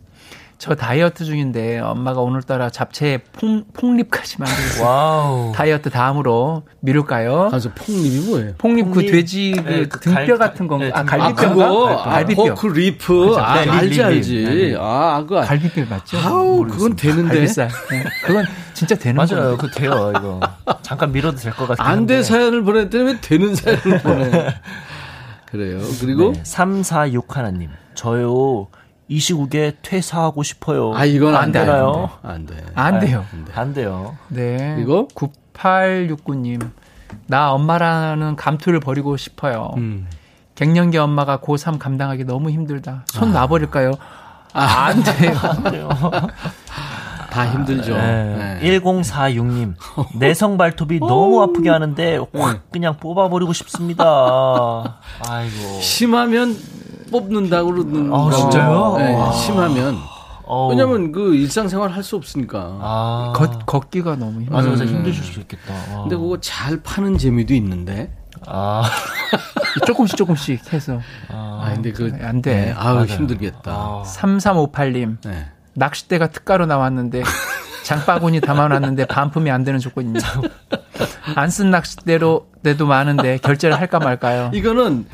[0.62, 4.36] 저 다이어트 중인데 엄마가 오늘따라 잡채에 pork, pork rib까지.
[4.80, 5.50] Wow.
[5.56, 7.48] 다이어트 다음으로 미룰까요?
[7.50, 8.52] 가서 폭립이 뭐예요?
[8.58, 9.10] 폭립 그 폭립.
[9.10, 10.84] 돼지 그 네, 그 등뼈 갈- 같은 건가?
[10.84, 11.00] 네, 아.
[11.00, 11.48] 아, 갈비뼈인가?
[11.68, 11.88] 그거.
[11.88, 12.44] 아, 갈비뼈.
[12.54, 13.34] Pork rib.
[13.38, 14.02] 아, 네, 알지.
[14.04, 14.44] 알지.
[14.44, 14.76] 네, 네.
[14.78, 15.40] 아, 그거.
[15.40, 16.16] 알- 갈비뼈 맞죠?
[16.18, 17.02] 아우, 그건 모르겠습니다.
[17.02, 17.28] 되는데.
[17.34, 17.68] 갈비살.
[17.90, 19.28] 네, 그건 진짜 되는 맞아요.
[19.42, 19.56] 거예요.
[19.56, 20.38] 그 돼요, 이거.
[20.82, 22.14] 잠깐 밀어도 될 것 같긴 한데.
[22.18, 24.54] 안돼 사연을 보냈더니 왜 되는 사연을 보내.
[25.50, 25.80] 그래요.
[26.00, 27.70] 그리고, 네, 346 하나님.
[27.96, 28.68] 저요.
[29.12, 30.94] 이 시국에 퇴사하고 싶어요.
[30.94, 32.10] 아, 이건 안, 안 돼, 되나요?
[32.22, 32.64] 안 돼.
[32.74, 33.26] 안 돼요.
[33.54, 34.16] 안 돼요.
[34.28, 34.74] 네.
[34.74, 35.06] 그리고?
[35.08, 36.70] 9869님.
[37.26, 39.74] 나 엄마라는 감투를 버리고 싶어요.
[39.76, 40.08] 음.
[40.54, 43.04] 갱년기 엄마가 고3 감당하기 너무 힘들다.
[43.08, 43.40] 손 아.
[43.40, 43.92] 놔버릴까요?
[44.54, 45.34] 안 돼요.
[47.32, 47.96] 다 힘들죠.
[47.96, 48.58] 네.
[48.60, 48.78] 네.
[48.78, 49.74] 1046님.
[50.18, 54.04] 내성 발톱이 너무 아프게 하는데 확 그냥 뽑아버리고 싶습니다.
[55.28, 55.80] 아이고.
[55.80, 56.56] 심하면
[57.10, 58.30] 뽑는다고 그러는 아, 거.
[58.30, 58.94] 진짜요?
[58.98, 59.32] 네, 와.
[59.32, 59.96] 심하면.
[60.68, 62.58] 왜냐면 그 일상생활 할 수 없으니까.
[62.80, 63.32] 아.
[63.34, 64.56] 걷, 걷기가 너무 힘들어요.
[64.56, 64.84] 맞아, 맞아.
[64.84, 65.72] 힘드실 수 있겠다.
[65.94, 66.02] 와.
[66.02, 68.12] 근데 그거 잘 파는 재미도 있는데.
[68.46, 68.82] 아.
[69.86, 71.00] 조금씩 조금씩 해서.
[71.28, 72.12] 아, 근데 그.
[72.20, 72.66] 안 돼.
[72.66, 73.06] 네, 아우, 맞아요.
[73.06, 73.70] 힘들겠다.
[73.72, 74.02] 아.
[74.04, 75.16] 3358님.
[75.24, 75.46] 네.
[75.74, 77.22] 낚싯대가 특가로 나왔는데
[77.84, 80.28] 장바구니 담아놨는데 반품이 안 되는 조건입니다.
[81.34, 84.50] 안 쓴 낚싯대로 때도 많은데 결제를 할까 말까요?
[84.54, 85.04] 이거는,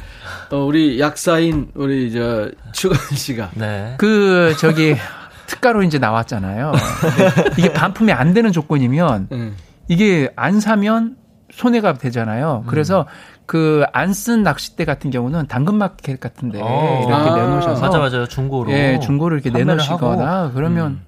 [0.50, 3.50] 어, 우리 약사인, 우리 저, 추가현 씨가.
[3.54, 3.94] 네.
[3.98, 4.96] 그 저기
[5.46, 6.72] 특가로 이제 나왔잖아요.
[7.56, 9.52] 이게 반품이 안 되는 조건이면 네.
[9.88, 11.16] 이게 안 사면
[11.52, 12.64] 손해가 되잖아요.
[12.66, 13.06] 그래서
[13.48, 17.04] 그 안 쓴 낚싯대 같은 경우는 당근마켓 같은데 어.
[17.08, 18.26] 이렇게 아, 내놓으셔서 맞아, 맞아요.
[18.26, 18.70] 중고로.
[18.72, 20.52] 예, 중고를 이렇게 내놓으시거나 하고.
[20.52, 21.00] 그러면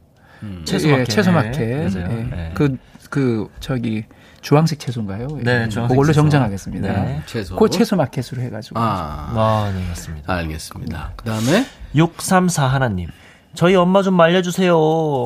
[0.42, 0.62] 음.
[0.64, 1.00] 채소마켓.
[1.00, 1.94] 예, 채소마켓.
[1.94, 2.10] 맞아요.
[2.10, 2.22] 예.
[2.24, 2.50] 네.
[2.54, 2.78] 그,
[3.10, 4.04] 그, 저기,
[4.40, 5.26] 주황색 채소인가요?
[5.42, 5.68] 네, 예.
[5.68, 6.22] 주황색 그걸로 채소.
[6.22, 6.88] 정정하겠습니다.
[6.90, 7.20] 네.
[7.26, 7.56] 채소.
[7.56, 8.80] 그 채소 마켓으로 해가지고.
[8.80, 10.32] 아, 아, 네, 맞습니다.
[10.32, 11.12] 알겠습니다.
[11.16, 13.08] 그 다음에, 634 하나님.
[13.52, 14.74] 저희 엄마 좀 말려주세요.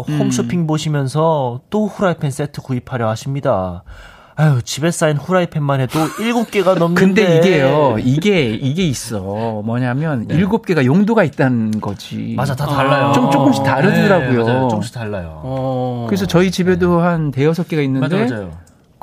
[0.09, 3.85] 홈쇼핑 보시면서 또 후라이팬 세트 구입하려 하십니다.
[4.37, 7.01] 아유 집에 쌓인 후라이팬만 해도 일곱 개가 넘는데.
[7.24, 9.62] 근데 이게요, 이게 이게 있어.
[9.64, 12.35] 뭐냐면 일곱 개가 용도가 있다는 거지.
[12.37, 13.12] 맞아 다 달라요.
[13.12, 14.45] 좀 조금씩 다르더라고요.
[14.45, 14.61] 네.
[14.68, 15.41] 조금씩 달라요.
[15.45, 16.07] 어.
[16.09, 18.51] 그래서 저희 집에도 한 대여섯 개가 있는데 맞아요, 맞아요.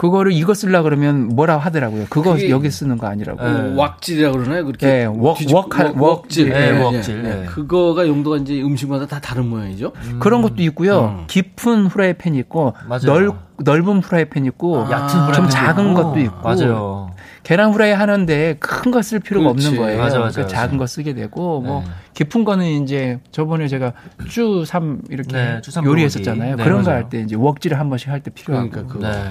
[0.02, 2.08] 그거를 이거 쓰려 그러면 뭐라 하더라고요.
[2.10, 3.39] 그거 여기 쓰는 거 아니라고.
[3.43, 3.74] 네.
[3.78, 4.66] 왁질이라고 그러나요?
[4.66, 6.49] 그렇게 예, 웍- 웍 할- 웍- 웍질.
[6.49, 7.41] 웍- 예, 예, 웍질, 예.
[7.43, 7.45] 예.
[7.45, 9.91] 그거가 용도가 이제 음식마다 다 다른 모양이죠.
[10.20, 11.20] 그런 것도 있고요.
[11.20, 11.24] 음.
[11.28, 13.02] 깊은 후라이팬 있고 맞아요.
[13.06, 16.02] 넓 넓은 후라이팬 있고 얕은 좀 작은 있고.
[16.02, 17.12] 것도 있고 맞아요.
[17.43, 19.68] 계란 후라이 하는데 큰 거 쓸 필요가 그렇지.
[19.68, 19.99] 없는 거예요.
[19.99, 20.56] 맞아, 맞아, 그러니까 맞아.
[20.68, 21.91] 작은 거 쓰게 되고 뭐 네.
[22.16, 23.93] 깊은 거는 이제 저번에 제가
[24.30, 26.56] 쭈삼 이렇게 네, 요리했었잖아요.
[26.56, 26.89] 네, 그런 거.
[26.89, 28.68] 할 때 이제 웍질을 한 번씩 할 때 필요하고.
[28.72, 29.08] 그러니까 그거.
[29.08, 29.30] 네.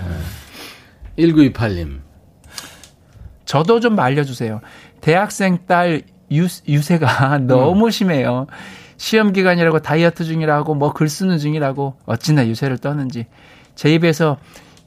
[1.21, 2.01] 1928님.
[3.45, 4.61] 저도 좀 알려주세요.
[5.01, 6.03] 대학생 딸
[6.33, 8.47] 유, 유세가 너무 심해요.
[8.97, 13.27] 시험 기간이라고 다이어트 중이라고 뭐 글 쓰는 중이라고 어찌나 유세를 떠는지
[13.75, 14.37] 제 입에서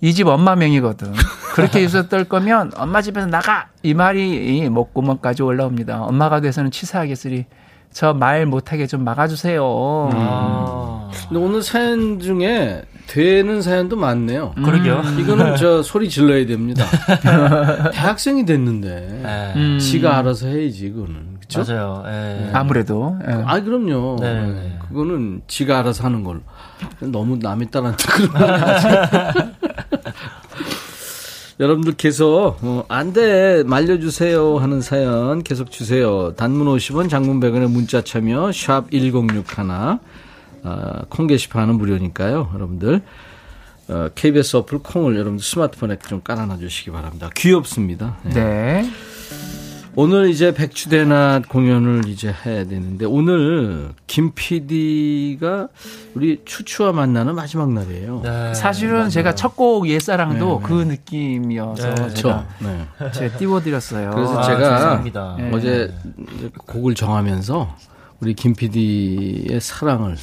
[0.02, 1.14] 이 집 엄마 명이거든.
[1.56, 6.04] 그렇게 유세 떨 거면 엄마 집에서 나가 이 말이 목구멍까지 올라옵니다.
[6.04, 7.46] 엄마가 돼서는 치사하겠으리
[7.94, 10.10] 저 말 못하게 좀 막아주세요.
[10.14, 11.10] 아.
[11.30, 14.54] 근데 오늘 사연 중에 되는 사연도 많네요.
[14.64, 15.04] 그러게요.
[15.20, 16.86] 이거는 저 소리 질러야 됩니다.
[17.94, 19.54] 대학생이 됐는데 네.
[19.56, 19.78] 음.
[19.80, 21.72] 지가 알아서 해야지 그거는 그렇죠?
[21.74, 22.04] 맞아요.
[22.08, 22.50] 예.
[22.54, 23.44] 아무래도 예.
[23.46, 24.18] 아 그럼요.
[24.22, 24.34] 네.
[24.48, 24.80] 네.
[24.90, 26.40] 그거는 지가 알아서 하는 걸로.
[27.00, 28.88] 너무 남의 딸한테 그런 말 하지.
[31.60, 36.34] 여러분들께서 어, 안돼 말려주세요 하는 사연 계속 주세요.
[36.36, 40.00] 단문 50원, 장문 100원의 문자 참여 샵 #1061
[40.66, 42.52] 아, 콩 게시판은 무료니까요.
[42.54, 43.02] 여러분들
[43.90, 47.30] 어, KBS 어플 콩을 여러분들 스마트폰에 좀 깔아놔 주시기 바랍니다.
[47.36, 48.18] 귀엽습니다.
[48.24, 48.34] 네.
[48.34, 48.90] 네.
[49.96, 55.68] 오늘 이제 백주대낮 공연을 이제 해야 되는데 오늘 김 PD가
[56.16, 58.22] 우리 추추와 만나는 마지막 날이에요.
[58.24, 58.54] 네.
[58.56, 63.12] 사실은 제가 첫 곡 옛사랑도 네, 그 느낌이어서 네, 제가 저, 네.
[63.12, 64.10] 제가 띄워드렸어요.
[64.12, 65.36] 그래서 아, 제가 죄송합니다.
[65.38, 65.52] 네.
[65.54, 65.94] 어제
[66.66, 67.76] 곡을 정하면서
[68.20, 70.16] 우리 김 PD의 사랑을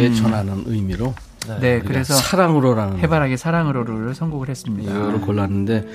[0.00, 1.14] 에 전하는 의미로
[1.60, 4.90] 네, 그래서 사랑으로라는 해바라기 사랑으로를 선곡을 했습니다.
[4.92, 5.86] 이거를 골랐는데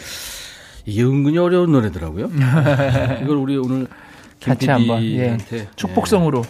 [0.88, 2.32] 이게 은근히 어려운 노래더라고요.
[3.22, 3.88] 이걸 우리 오늘
[4.40, 6.44] 김 같이 한번 예, PD한테 축복성으로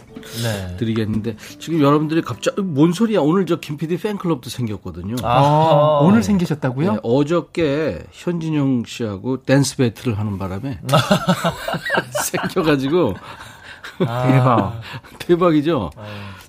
[0.43, 0.75] 네.
[0.77, 5.15] 드리겠는데 지금 여러분들이 갑자기 뭔 소리야 오늘 저 김 PD 팬클럽도 생겼거든요.
[5.23, 6.93] 아, 어, 오늘 생기셨다고요?
[6.93, 10.79] 네, 어저께 현진영 씨하고 댄스 배틀을 하는 바람에
[12.25, 13.15] 생겨가지고
[13.97, 14.81] 대박.
[15.19, 15.89] 대박이죠.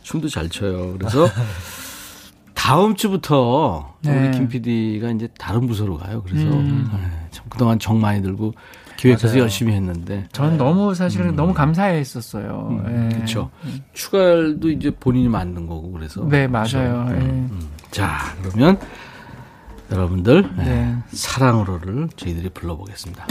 [0.03, 0.95] 춤도 잘 춰요.
[0.99, 1.27] 그래서
[2.59, 4.19] 다음 주부터 네.
[4.19, 6.25] 우리 김 PD가 이제 다른 부서로 가요.
[6.27, 6.85] 그래서 네,
[7.31, 8.53] 참 그동안 정 많이 들고
[8.97, 9.43] 기획해서 맞아요.
[9.43, 12.85] 열심히 했는데 전 너무 사실은 너무 감사했었어요.
[12.89, 13.15] 예.
[13.15, 13.51] 그렇죠.
[13.93, 17.07] 추가도 이제 본인이 만든 거고 그래서 네, 맞아요.
[17.11, 17.15] 예.
[17.15, 17.69] 음.
[17.93, 18.77] 자 그러면
[19.93, 20.97] 여러분들 네, 네.
[21.13, 23.27] 사랑으로를 저희들이 불러보겠습니다.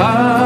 [0.00, 0.39] 사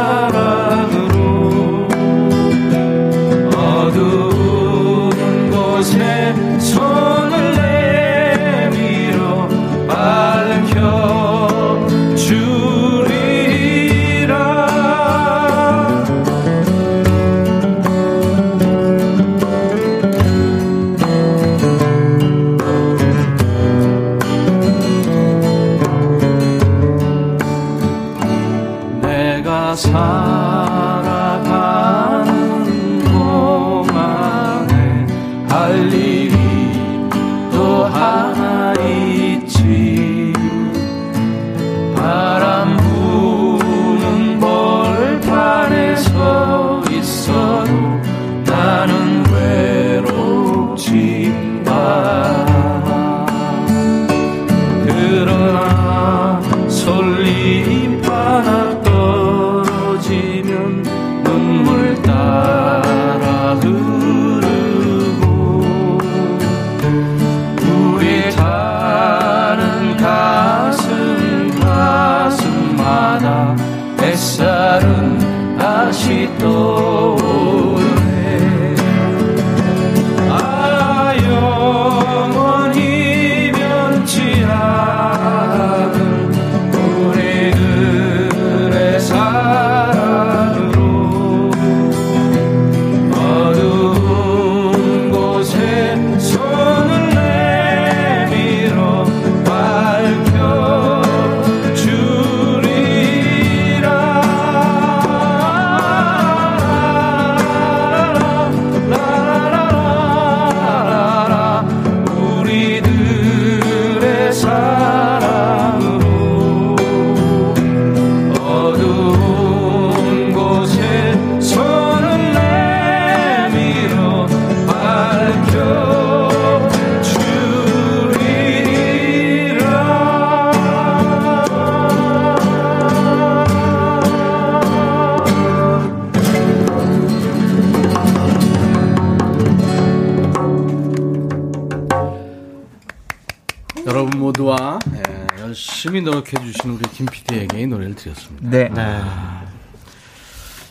[145.84, 148.48] 열심히 노력해 주신 우리 김 PD에게 이 노래를 드렸습니다.
[148.48, 148.70] 네.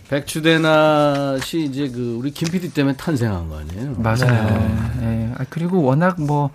[0.10, 3.94] 백추대나 씨 이제 그 우리 김 PD 때문에 탄생한 거 아니에요?
[4.00, 4.92] 맞아요.
[5.00, 5.32] 네.
[5.38, 6.50] 아, 그리고 워낙 뭐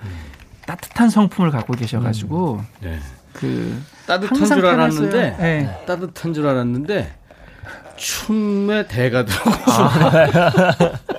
[0.67, 2.99] 따뜻한 성품을 갖고 계셔가지고 네.
[3.33, 5.41] 그 따뜻한 줄 알았는데 편했어요.
[5.41, 5.85] 네.
[5.87, 7.15] 따뜻한 줄 알았는데
[7.99, 9.51] 춤의 대가 들고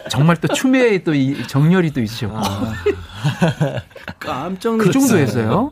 [0.10, 2.38] 정말 또 춤에 또 이 정열이 또 있으셨고
[4.20, 5.72] 깜짝 그 놀랐어요.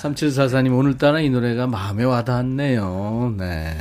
[0.00, 3.34] 3744님 오늘따라 이 노래가 마음에 와닿네요.
[3.36, 3.76] 네.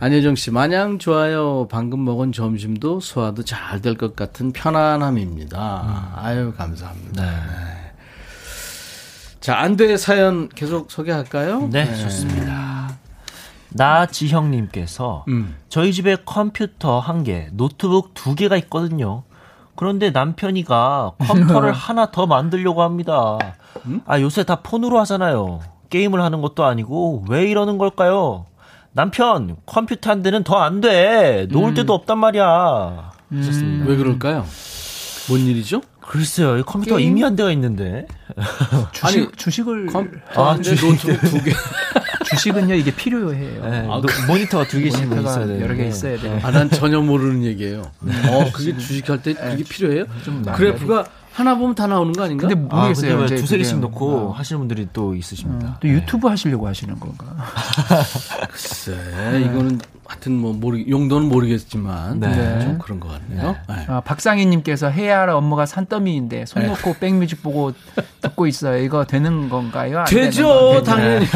[0.00, 1.68] 안혜정 씨 마냥 좋아요.
[1.70, 6.12] 방금 먹은 점심도 소화도 잘 될 것 같은 편안함입니다.
[6.16, 7.22] 아유 감사합니다.
[7.22, 7.28] 네.
[9.40, 11.68] 자 안돼 사연 계속 소개할까요?
[11.70, 12.71] 네, 좋습니다.
[13.74, 15.56] 나지형님께서 음.
[15.68, 19.22] 저희 집에 컴퓨터 한 개, 노트북 두 개가 있거든요.
[19.74, 23.38] 그런데 남편이가 컴퓨터를 하나 더 만들려고 합니다.
[24.06, 25.60] 아, 요새 다 폰으로 하잖아요.
[25.90, 28.46] 게임을 하는 것도 아니고 왜 이러는 걸까요?
[28.92, 31.46] 남편, 컴퓨터 한 대는 더 안 돼.
[31.50, 33.10] 놓을 데도 없단 말이야.
[33.34, 33.86] 하셨습니다.
[33.86, 34.44] 왜 그럴까요?
[35.28, 35.80] 뭔 일이죠?
[36.12, 37.12] 글쎄요, 이 컴퓨터가 게임?
[37.12, 38.06] 이미 한 대가 있는데.
[38.92, 41.52] 주식 아니, 주식을 컴퓨터 아, 한대 노트북 두 개.
[42.28, 43.66] 주식은요 이게 필요해요.
[43.70, 45.64] 네, 노- 모니터가 두 개씩 있어야 되는데.
[45.64, 46.38] 여러 개 있어야 돼요.
[46.42, 47.90] 아, 난 전혀 모르는 얘기예요.
[48.28, 50.04] 어, 그게 주식할 때 그게 필요해요?
[50.22, 52.46] 좀 그래프가 하나 보면 다 나오는 거 아닌가?
[52.46, 53.16] 근데 아, 근데 모르겠어요.
[53.18, 53.86] 왜 이제 두세 개씩 그게.
[53.88, 54.32] 놓고 어.
[54.32, 55.78] 하시는 분들이 또 있으십니다.
[55.80, 57.24] 또 유튜브 하시려고 하시는 건가?
[58.50, 58.92] 글쎄,
[59.40, 62.60] 이거는 하여튼 뭐 모르 용도는 모르겠지만 네.
[62.60, 63.56] 좀 그런 것 같네요.
[63.68, 63.86] 네.
[63.88, 67.72] 아, 박상희님께서 해야 할 업무가 산더미인데 손 놓고 백뮤직 보고
[68.20, 68.82] 듣고 있어요.
[68.82, 70.00] 이거 되는 건가요?
[70.00, 71.26] 안 되죠, 되는 건- 당연히.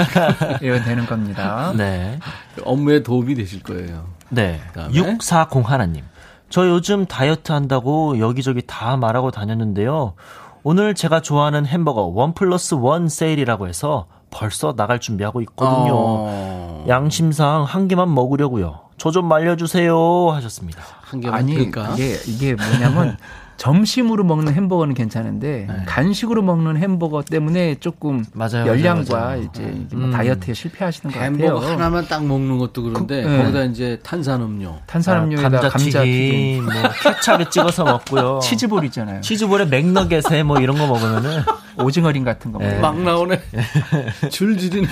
[0.63, 1.73] 이거 되는 겁니다.
[1.77, 2.19] 네.
[2.65, 4.09] 업무에 도움이 되실 거예요.
[4.29, 4.61] 네.
[4.73, 4.93] 그다음에?
[4.93, 6.03] 6401님.
[6.49, 10.15] 저 요즘 다이어트 한다고 여기저기 다 말하고 다녔는데요.
[10.63, 15.93] 오늘 제가 좋아하는 햄버거 원 플러스 원 세일이라고 해서 벌써 나갈 준비하고 있거든요.
[15.95, 18.81] 어, 양심상 한 개만 먹으려고요.
[18.99, 20.83] 저 좀 말려주세요 하셨습니다.
[21.03, 21.93] 한 개만 아니 그러니까.
[21.95, 23.17] 이게 이게 뭐냐면
[23.57, 25.77] 점심으로 먹는 햄버거는 괜찮은데 네.
[25.87, 29.43] 간식으로 먹는 햄버거 때문에 조금 맞아요, 열량과 맞아요.
[29.43, 30.11] 이제 음.
[30.13, 31.73] 다이어트에 실패하시는 것 햄버거 같아요.
[31.73, 33.39] 하나만 딱 먹는 것도 그런데 그- 네.
[33.43, 34.77] 거기다 이제 탄산음료.
[34.87, 36.73] 탄산음료에다 아, 감자 튀김, 감자튀김, 뭐
[37.15, 38.41] 케찹에 찍어서 먹고요.
[38.43, 39.21] 치즈볼 있잖아요.
[39.23, 41.43] 치즈볼에 맥너겟에 뭐 이런 거 먹으면은
[41.79, 42.59] 오징어링 같은 거.
[42.59, 42.79] 네.
[42.79, 43.41] 막 나오네.
[44.31, 44.87] 줄줄이네.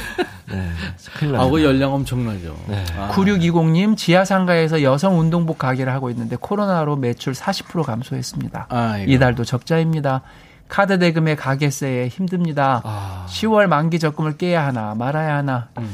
[1.19, 1.47] 큰일 아.
[1.49, 2.57] 그 열량 엄청나죠.
[2.99, 8.67] 아, 9620님 지하 상가에서 여성 운동복 가게를 하고 있는데 코로나로 매출 40% 감소했습니다.
[8.69, 9.11] 아이고.
[9.11, 10.23] 이달도 적자입니다.
[10.69, 12.81] 카드 대금에 가게세에 힘듭니다.
[12.85, 13.27] 아.
[13.29, 15.69] 10월 만기 적금을 깨야 하나 말아야 하나.
[15.79, 15.89] 음.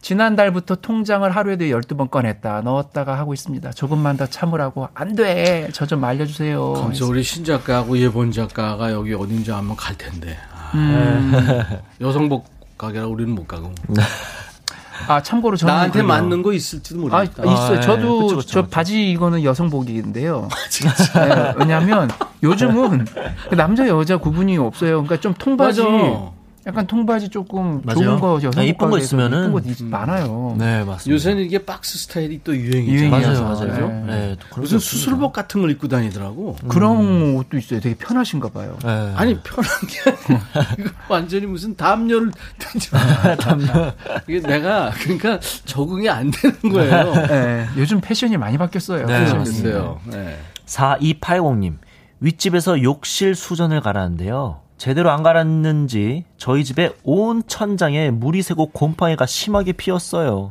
[0.00, 3.70] 지난달부터 통장을 하루에도 12번 꺼냈다 넣었다가 하고 있습니다.
[3.70, 5.68] 조금만 더 참으라고 안 돼.
[5.72, 6.72] 저 좀 알려주세요.
[6.72, 10.36] 거기서 우리 신 작가하고 예본 작가가 여기 어딘지 한번 갈 텐데.
[10.52, 11.32] 아, 음.
[12.00, 12.46] 여성복
[12.82, 13.72] 가게라 우리는 못 가고.
[15.08, 17.42] 아 참고로 저는 나한테 그거- 맞는 거 있을지도 아, 모르겠다.
[17.44, 17.78] 있어요.
[17.78, 18.22] 아, 저도 예.
[18.22, 18.70] 그쵸, 그쵸, 저 그쵸.
[18.70, 20.48] 바지 이거는 여성복인데요.
[21.14, 22.08] 네, 왜냐하면
[22.42, 23.06] 요즘은
[23.50, 25.02] 그 남자 여자 구분이 없어요.
[25.02, 26.30] 그러니까 좀 통바지, 맞아.
[26.64, 27.98] 약간 통바지 조금 맞아요.
[28.04, 30.54] 좋은 거 여성복 아, 이쁜 거 있으면은- 이쁜 거 있- 많아요.
[30.58, 31.10] 네, 맞습니다.
[31.12, 33.08] 요새는 이게 박스 스타일이 또 유행이잖아요.
[33.10, 33.42] 유행이어서.
[33.42, 33.88] 맞아요, 맞아요.
[33.88, 34.04] 네.
[34.06, 34.78] 네, 무슨.
[34.78, 36.56] 수술복 같은 걸 입고 다니더라고.
[36.68, 37.80] 그런 옷도 있어요.
[37.80, 38.78] 되게 편하신가 봐요.
[38.84, 39.12] 네.
[39.16, 40.32] 아니 편한 게
[40.78, 42.30] 이거 완전히 무슨 담요를
[44.28, 47.12] 이게 내가 그러니까 적응이 안 되는 거예요.
[47.26, 49.06] 네, 요즘 패션이 많이 바뀌었어요.
[49.06, 49.44] 네, 패션이.
[49.44, 50.00] 글쎄요.
[50.06, 50.38] 네.
[50.66, 51.78] 4280님,
[52.20, 54.60] 윗집에서 욕실 수전을 갈았는데요.
[54.82, 60.50] 제대로 안 갈았는지 저희 집에 온 천장에 물이 새고 곰팡이가 심하게 피었어요.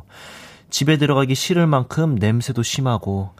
[0.70, 3.32] 집에 들어가기 싫을 만큼 냄새도 심하고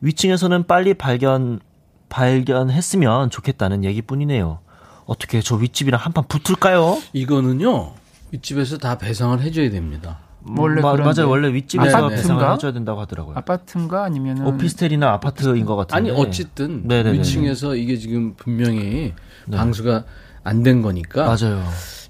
[0.00, 1.60] 위층에서는 빨리 발견
[2.08, 4.58] 발견했으면 좋겠다는 얘기뿐이네요.
[5.06, 6.98] 어떻게 저 윗집이랑 한판 붙을까요?
[7.12, 7.92] 이거는요
[8.32, 10.18] 윗집에서 다 배상을 해줘야 됩니다.
[10.58, 10.96] 원래 마-.
[10.96, 11.28] 맞아요.
[11.28, 12.08] 원래 윗집에서?
[12.08, 13.36] 배상을 해줘야 된다고 하더라고요.
[13.36, 16.10] 아파트인가 아니면은 오피스텔이나 아파트인 것 같은데.
[16.10, 17.18] 아니 어쨌든 네네네.
[17.20, 19.14] 위층에서 이게 지금 분명히
[19.48, 20.06] 방수가
[20.44, 21.62] 안 된 거니까 맞아요.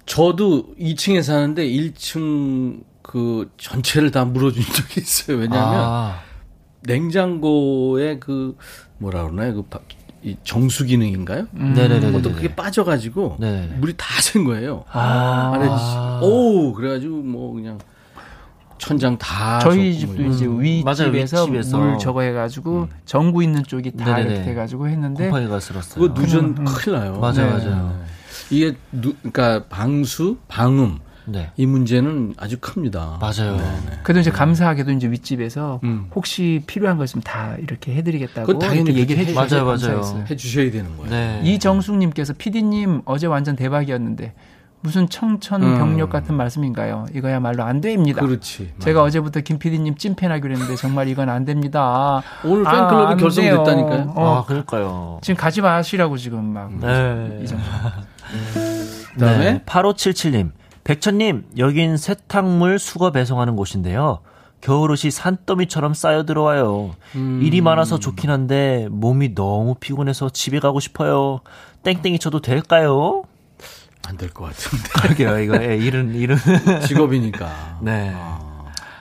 [0.07, 5.37] 저도 2층에 사는데 1층 그 전체를 다 물어준 적이 있어요.
[5.39, 6.14] 왜냐하면 아,
[6.83, 8.57] 냉장고에 그
[8.99, 9.55] 뭐라 그러나요?
[9.55, 9.81] 그 바-
[10.22, 11.47] 이 정수 기능인가요?
[11.53, 12.14] 네네네.
[12.16, 13.76] 어떤 그게 빠져가지고 네네네.
[13.76, 14.85] 물이 다 샌 거예요.
[14.93, 15.53] 아.
[15.55, 15.68] 안에
[16.26, 17.78] 오 그래가지고 뭐 그냥
[18.76, 20.61] 천장 다 저희 집도 뭐 이제 음.
[20.61, 21.78] 윗집에서 윗집에서.
[21.78, 24.31] 물 저거 해가지고 전구 있는 쪽이 다 네네네.
[24.35, 26.03] 이렇게 돼가지고 했는데 곰팡이가 쓸었어요.
[26.09, 27.18] 그거 누전 큰일 나요.
[27.18, 27.64] 맞아요, 네.
[27.64, 28.05] 맞아요.
[28.51, 31.51] 이게 누, 그러니까 방수, 방음 네.
[31.57, 33.19] 이 문제는 아주 큽니다.
[33.21, 33.59] 맞아요.
[34.03, 36.07] 그래도 이제 감사하게도 이제 윗집에서 음.
[36.15, 40.01] 혹시 필요한 거 있으면 다 이렇게 해드리겠다고 그건 당연히 얘기를 해주셔서 맞아요, 맞아요.
[40.01, 40.25] 감사했어요.
[40.29, 41.11] 해 주셔야 되는 거예요.
[41.11, 41.41] 네.
[41.45, 44.35] 이정숙님께서 PD님 어제 완전 대박이었는데
[44.83, 46.11] 무슨 청천벽력 음.
[46.11, 47.05] 같은 말씀인가요?
[47.15, 48.23] 이거야말로 안 됩니다.
[48.23, 48.73] 그렇지.
[48.79, 52.23] 제가 어제부터 김 PD님 찐팬하기로 했는데 정말 이건 안 됩니다.
[52.45, 54.13] 오늘 아, 팬클럽이 안 결성됐다니까요.
[54.17, 55.19] 어, 아, 그럴까요?
[55.23, 57.41] 지금 가지 마시라고 지금 막 네.
[57.43, 57.69] 이정숙.
[59.14, 60.53] 그다음에 네, 8577님.
[60.85, 64.20] 백천님, 여긴 세탁물 수거 배송하는 곳인데요.
[64.61, 66.95] 겨울옷이 산더미처럼 쌓여 들어와요.
[67.14, 67.41] 음.
[67.43, 71.41] 일이 많아서 좋긴 한데 몸이 너무 피곤해서 집에 가고 싶어요.
[71.83, 73.22] 땡땡이 쳐도 될까요?
[74.07, 74.85] 안 될 것 같은데.
[75.03, 75.39] 그러게요.
[75.41, 76.37] 이거 예, 일은 일은
[76.87, 77.78] 직업이니까.
[77.83, 78.14] 네.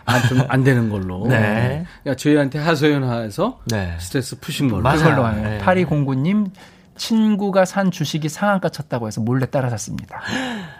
[0.05, 1.25] 아무튼 안 되는 걸로.
[1.27, 1.85] 네.
[2.03, 3.95] 그러니까 저희한테 하소연해서 네.
[3.99, 4.81] 스트레스 푸신 걸로.
[4.83, 5.31] 맞아요.
[5.41, 5.59] 네.
[5.59, 6.51] 8209님
[6.99, 10.21] 친구가 산 주식이 상한가 쳤다고 해서 몰래 따라 샀습니다.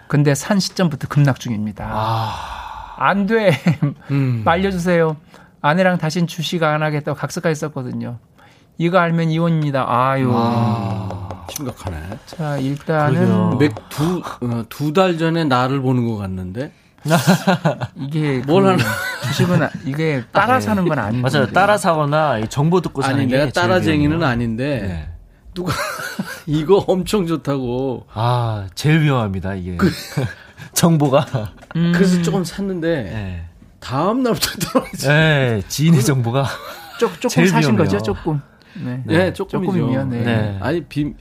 [0.08, 1.90] 근데 산 시점부터 급락 중입니다.
[1.92, 3.52] 아, 안 돼.
[4.12, 4.44] 음.
[4.46, 5.16] 말려주세요.
[5.62, 8.20] 아내랑 다신 주식 안 하겠다고 각서까지 썼거든요.
[8.78, 9.86] 이거 알면 이혼입니다.
[9.88, 10.32] 아유.
[10.34, 11.98] 아, 심각하네.
[12.28, 13.58] 자, 일단은 그러게요.
[14.40, 16.72] 맥두두 달 전에 나를 보는 것 같는데.
[17.96, 18.84] 이게 뭘 그 하나.
[19.24, 21.48] 주식은 아- 이게 따라 사는 건 아닌 맞아요.
[21.48, 24.22] 따라 사거나 이 정보 듣고 사는 아니 게 내가 따라쟁이는.
[24.22, 25.10] 아닌데 네.
[25.60, 25.74] 누가
[26.48, 28.06] 이거 엄청 좋다고.
[28.14, 29.76] 아, 제일 위험합니다, 이게.
[29.76, 29.92] 그
[30.74, 31.26] 정보가.
[31.76, 33.46] 음, 그래서 조금 샀는데 네.
[33.82, 35.08] 다음 날부터 떨어지.
[35.08, 36.46] 네, 지인의 정보가.
[37.00, 37.78] 조, 조금 사신 위험해요.
[37.78, 38.42] 거죠, 조금.
[38.74, 39.02] 네.
[39.06, 39.72] 네, 조금이죠.
[39.74, 40.24] 조금이면, 네.
[40.24, 40.58] 네.
[40.62, 41.14] 아니 비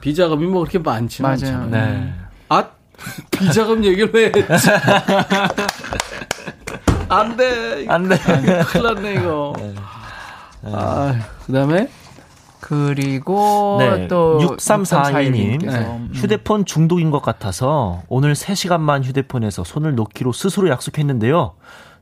[0.00, 1.56] 비자금이 뭐 그렇게 많지는 맞아요.
[1.62, 2.00] 않잖아요.
[2.00, 2.14] 네.
[2.48, 2.68] 아
[3.30, 4.70] 비자금 얘기를 왜 했지?
[7.08, 7.86] 안 돼.
[7.88, 8.16] 안 돼.
[8.18, 9.52] 큰일 났네 이거.
[10.64, 11.14] 아,
[11.46, 11.88] 그 다음에
[12.62, 15.62] 그리고 네, 또 6342님.
[15.62, 16.08] 6342님께서 네.
[16.14, 21.54] 휴대폰 중독인 것 같아서 오늘 3시간만 휴대폰에서 손을 놓기로 스스로 약속했는데요.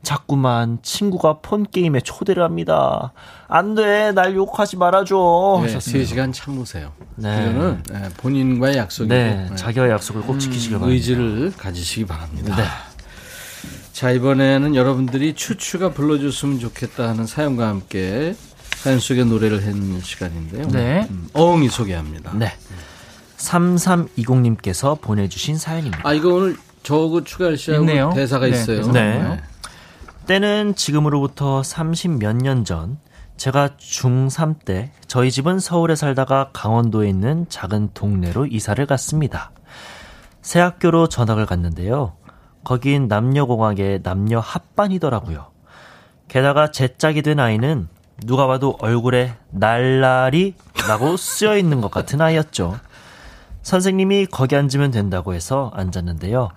[0.02, 3.14] 자꾸만 친구가 폰 게임에 초대를 합니다.
[3.48, 5.60] 안 돼, 날 욕하지 말아 줘.
[5.62, 6.14] 네, 하셨습니다.
[6.14, 6.92] 3시간 참으세요.
[7.16, 7.50] 네.
[7.50, 9.56] 이거는 네, 본인과의 약속이고 네, 네.
[9.56, 10.94] 자기와 약속을 꼭 지키시길 바랍니다.
[10.94, 12.54] 의지를 가지시기 바랍니다.
[12.54, 12.64] 네.
[13.94, 18.34] 자, 이번에는 여러분들이 추추가 불러줬으면 좋겠다 하는 사연과 함께
[18.82, 20.66] 사연 속의 노래를 하는 시간인데요.
[20.68, 21.06] 네.
[21.10, 22.32] 음, 어흥이 소개합니다.
[22.34, 22.50] 네.
[23.36, 26.00] 3320님께서 보내주신 사연입니다.
[26.02, 28.10] 아, 이거 오늘 저거 추가할 있네요.
[28.14, 28.80] 대사가 네, 있어요.
[28.90, 29.16] 네.
[29.16, 29.38] 있네요.
[30.26, 32.98] 때는 지금으로부터 30 몇 년 전,
[33.36, 39.50] 제가 중3 때 저희 집은 서울에 살다가 강원도에 있는 작은 동네로 이사를 갔습니다.
[40.40, 42.14] 새 학교로 전학을 갔는데요.
[42.64, 45.50] 거긴 남녀공학의 남녀 합반이더라고요.
[46.28, 47.88] 게다가 제 짝이 된 아이는
[48.24, 52.78] 누가 봐도 얼굴에 날라리라고 쓰여 있는 것 같은 아이였죠.
[53.62, 56.50] 선생님이 거기 앉으면 된다고 해서 앉았는데요.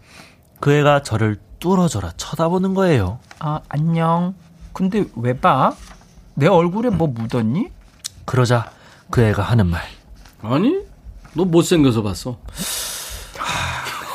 [0.60, 3.20] 그 애가 저를 뚫어져라 쳐다보는 거예요.
[3.40, 4.36] 아, 안녕.
[4.74, 5.74] 근데 왜 봐?
[6.36, 7.70] 내 얼굴에 뭐 묻었니?
[8.26, 8.72] 그러자
[9.10, 9.82] 그 애가 하는 말.
[10.42, 10.80] 아니,
[11.34, 12.38] 너 못생겨서 봤어.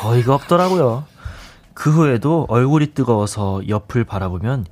[0.05, 1.05] 어이가 없더라고요.
[1.75, 4.67] 그 후에도 얼굴이 뜨거워서 옆을 바라보면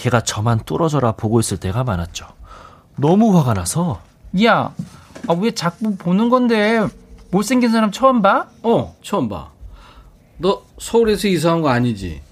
[0.00, 2.26] 걔가 저만 뚫어져라 보고 있을 때가 많았죠.
[2.96, 4.00] 너무 화가 나서
[4.42, 4.72] 야,
[5.28, 6.86] 아, 왜 자꾸 보는 건데
[7.30, 8.46] 못생긴 사람 처음 봐?
[8.62, 9.50] 어, 처음 봐.
[10.38, 12.22] 너 서울에서 이사 온 거 아니지?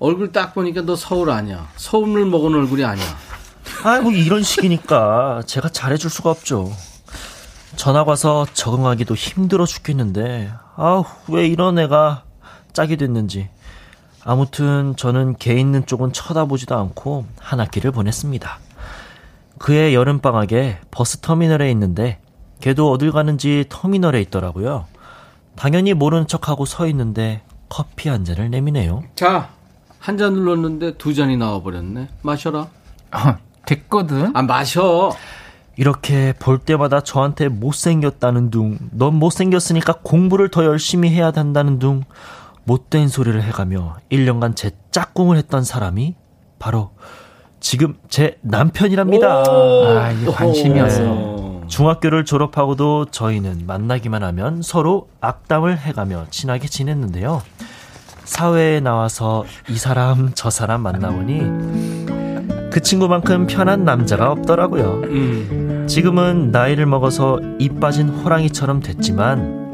[0.00, 1.68] 얼굴 딱 보니까 너 서울 아니야.
[1.76, 3.04] 서울을 먹은 얼굴이 아니야.
[3.84, 6.72] 아이고 이런 식이니까 제가 잘해줄 수가 없죠.
[7.76, 12.24] 전학 와서 적응하기도 힘들어 죽겠는데 아우 왜 이런 애가
[12.72, 13.48] 짝이 됐는지
[14.28, 18.58] 아무튼 저는 걔 있는 쪽은 쳐다보지도 않고 한 학기를 보냈습니다.
[19.58, 22.18] 그의 여름방학에 버스 터미널에 있는데
[22.60, 24.86] 걔도 어딜 가는지 터미널에 있더라고요.
[25.54, 29.04] 당연히 모른 척하고 서 있는데 커피 한 잔을 내미네요.
[29.14, 29.50] 자,
[30.00, 32.08] 한 잔 눌렀는데 두 잔이 나와버렸네.
[32.22, 32.58] 마셔라.
[32.60, 34.32] 어, 됐거든.
[34.36, 35.12] 아, 마셔.
[35.76, 42.02] 이렇게 볼 때마다 저한테 못생겼다는 둥, 넌 못생겼으니까 공부를 더 열심히 해야 한다는 둥,
[42.66, 46.16] 못된 소리를 해가며 1년간 제 짝꿍을 했던 사람이
[46.58, 46.90] 바로
[47.60, 49.44] 지금 제 남편이랍니다.
[49.46, 51.02] 아, 이게 관심이었어.
[51.04, 51.62] 어.
[51.68, 57.42] 중학교를 졸업하고도 저희는 만나기만 하면 서로 악담을 해가며 친하게 지냈는데요.
[58.24, 62.06] 사회에 나와서 이 사람 저 사람 만나보니
[62.72, 65.00] 그 친구만큼 편한 남자가 없더라고요.
[65.04, 65.86] 음.
[65.88, 69.65] 지금은 나이를 먹어서 입 빠진 호랑이처럼 됐지만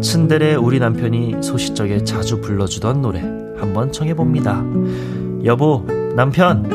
[0.00, 3.20] 츤데레 우리 남편이 소시적에 자주 불러주던 노래
[3.56, 4.64] 한번 청해봅니다.
[5.44, 5.84] 여보,
[6.14, 6.66] 남편,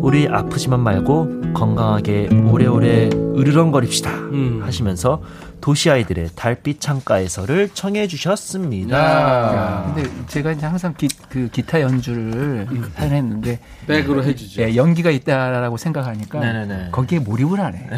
[0.00, 4.60] 우리 아프지만 말고 건강하게 오래오래 으르렁거립시다 음.
[4.62, 5.20] 하시면서
[5.60, 8.96] 도시 아이들의 달빛 창가에서를 청해 주셨습니다.
[8.98, 14.62] 야, 근데 제가 이제 항상 기, 그 기타 연주를 사용했는데 백으로 해주죠.
[14.62, 16.88] 예, 연기가 있다라고 생각하니까 네네네.
[16.92, 17.88] 거기에 몰입을 하네.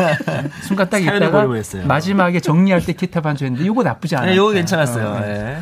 [0.62, 1.46] 순간 딱 있다가.
[1.84, 4.30] 마지막에 정리할 때 기타 반주했는데 이거 나쁘지 않아요.
[4.30, 5.20] 네, 요거 괜찮았어요.
[5.24, 5.58] 예.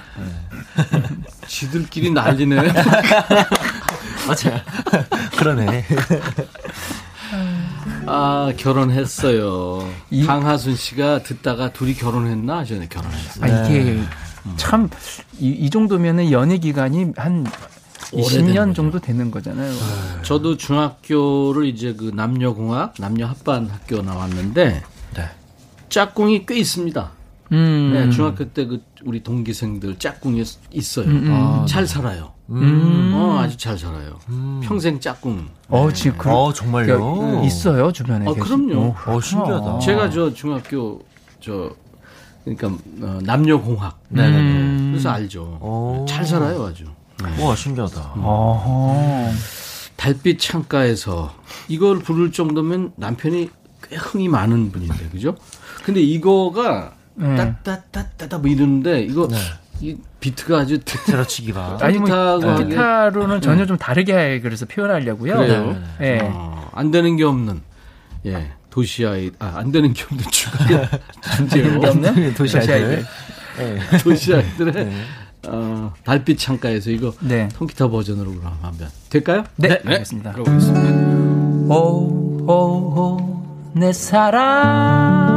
[1.46, 2.56] 지들끼리 난리네.
[4.26, 4.60] 맞아요.
[5.38, 5.84] 그러네.
[8.06, 9.88] 아 결혼했어요.
[10.10, 12.88] 이- 강하순 씨가 듣다가 둘이 결혼했나 하셨네.
[12.88, 13.44] 결혼했어요.
[13.44, 14.00] 아, 이게
[14.56, 14.88] 참,
[15.38, 17.44] 이, 이 정도면은 연애 기간이 한
[18.12, 19.72] 20년 정도 되는 거잖아요.
[20.22, 24.82] 저도 중학교를 이제 그 남녀공학, 남녀 합반 학교 나왔는데
[25.14, 25.30] 네.
[25.88, 27.10] 짝꿍이 꽤 있습니다.
[27.52, 27.90] 음.
[27.92, 30.42] 네, 중학교 때 그 우리 동기생들 짝꿍이
[30.72, 31.06] 있어요.
[31.06, 32.32] 음, 아, 잘 살아요.
[32.48, 33.12] 음.
[33.14, 34.18] 어, 아주 잘 살아요.
[34.62, 35.48] 평생 짝꿍.
[35.68, 37.42] 어, 지금 그, 어, 정말요?
[37.44, 38.26] 있어요, 주변에.
[38.26, 38.46] 어, 계속.
[38.46, 38.94] 그럼요.
[39.06, 39.78] 어, 신기하다.
[39.80, 41.00] 제가 저 중학교
[41.40, 41.70] 저
[42.44, 42.68] 그러니까
[43.02, 43.98] 어, 남녀 공학.
[44.12, 44.90] 음.
[44.92, 45.58] 그래서 알죠.
[45.60, 46.04] 오.
[46.08, 46.84] 잘 살아요, 아주.
[47.40, 48.12] 와, 신기하다.
[48.16, 49.30] 어허.
[49.96, 51.34] 달빛 창가에서
[51.68, 53.48] 이걸 부를 정도면 남편이
[53.88, 55.34] 꽤 흥이 많은 분인데, 그죠?
[55.84, 56.95] 근데 이거가 네.
[57.18, 59.28] 따따따따따 뭐 이러는데 이거
[59.80, 61.78] 이 비트가 아주 테러치기가.
[61.80, 62.08] 아니, 뭐,
[62.58, 65.36] 이게- 기타로는 전혀 좀 다르게 그래서 표현하려고요.
[65.36, 65.82] 그래요?
[66.00, 66.18] 예.
[66.22, 67.60] 어, 안 되는 게 없는
[68.26, 70.58] 예 도시아이 아안 되는 게 없는 주가
[71.36, 71.78] 존재요.
[71.88, 73.04] 없는 도시 아이들.
[74.02, 74.92] 도시아이들의
[75.48, 77.48] 어, 달빛 창가에서 이거 네.
[77.54, 79.44] 통기타 버전으로 그럼 한번 될까요?
[79.56, 80.32] 네, 알겠습니다.
[80.32, 81.74] 들어보겠습니다.
[81.74, 85.35] 오오오 내 사랑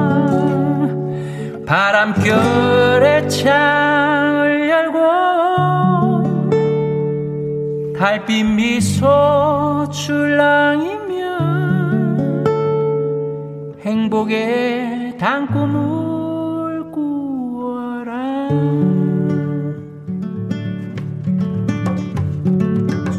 [1.69, 5.03] 바람결에 창을 열고
[7.95, 10.97] 달빛 미소 출랑이면
[13.81, 18.13] 행복의 단꿈을 꾸어라.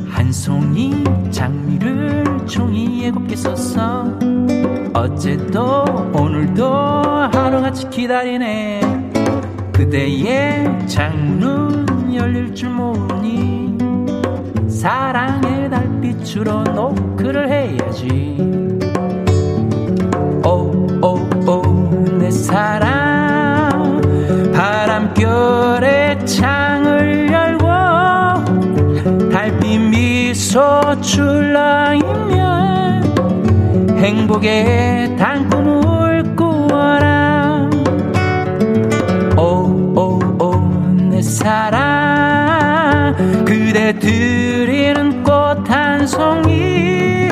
[0.08, 4.18] 한 송이 장미를 종이에 곱게 썼어
[4.92, 6.74] 어제도 오늘도
[7.32, 8.80] 하루같이 기다리네.
[9.72, 13.78] 그대의 창문은 열릴 줄 모르니
[14.68, 18.36] 사랑의 달빛으로 노크를 해야지.
[20.44, 24.00] 오오오 내 사랑.
[24.52, 26.79] 바람결에 창
[30.50, 32.34] 미소 출랑이면
[33.98, 37.70] 행복의 단꿈을 꾸어라.
[39.36, 40.56] 오오오
[41.08, 43.14] 내 사랑.
[43.44, 47.28] 그대 드리는 꽃 한 송이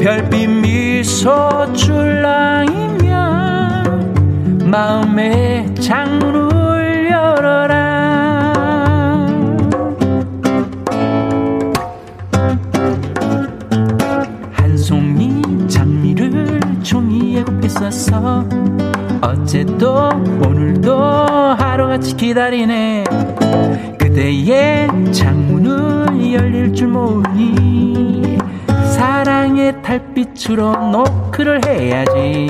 [0.00, 3.14] 별빛 미소 출랑이면
[4.64, 6.53] 마음의 창문을
[17.74, 18.44] 써서
[19.20, 20.08] 어제도
[20.46, 23.04] 오늘도 하루같이 기다리네.
[23.98, 28.38] 그대의 창문은 열릴 줄 모르니
[28.94, 32.48] 사랑의 달빛으로 노크를 해야지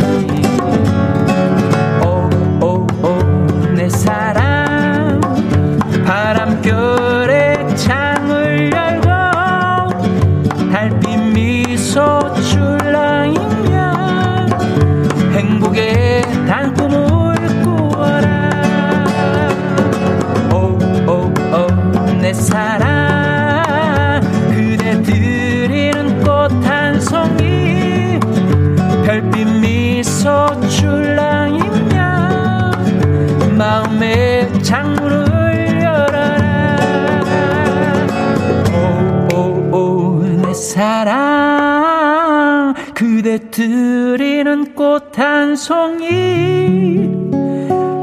[45.64, 47.08] 송이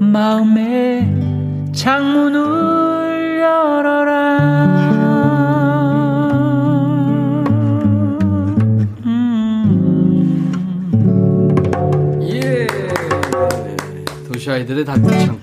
[0.00, 1.08] 마음의
[1.72, 4.38] 창문을 열어라
[9.06, 10.60] 음.
[12.30, 12.66] 예.
[14.30, 15.37] 도시 아이들의 달빛 창가에서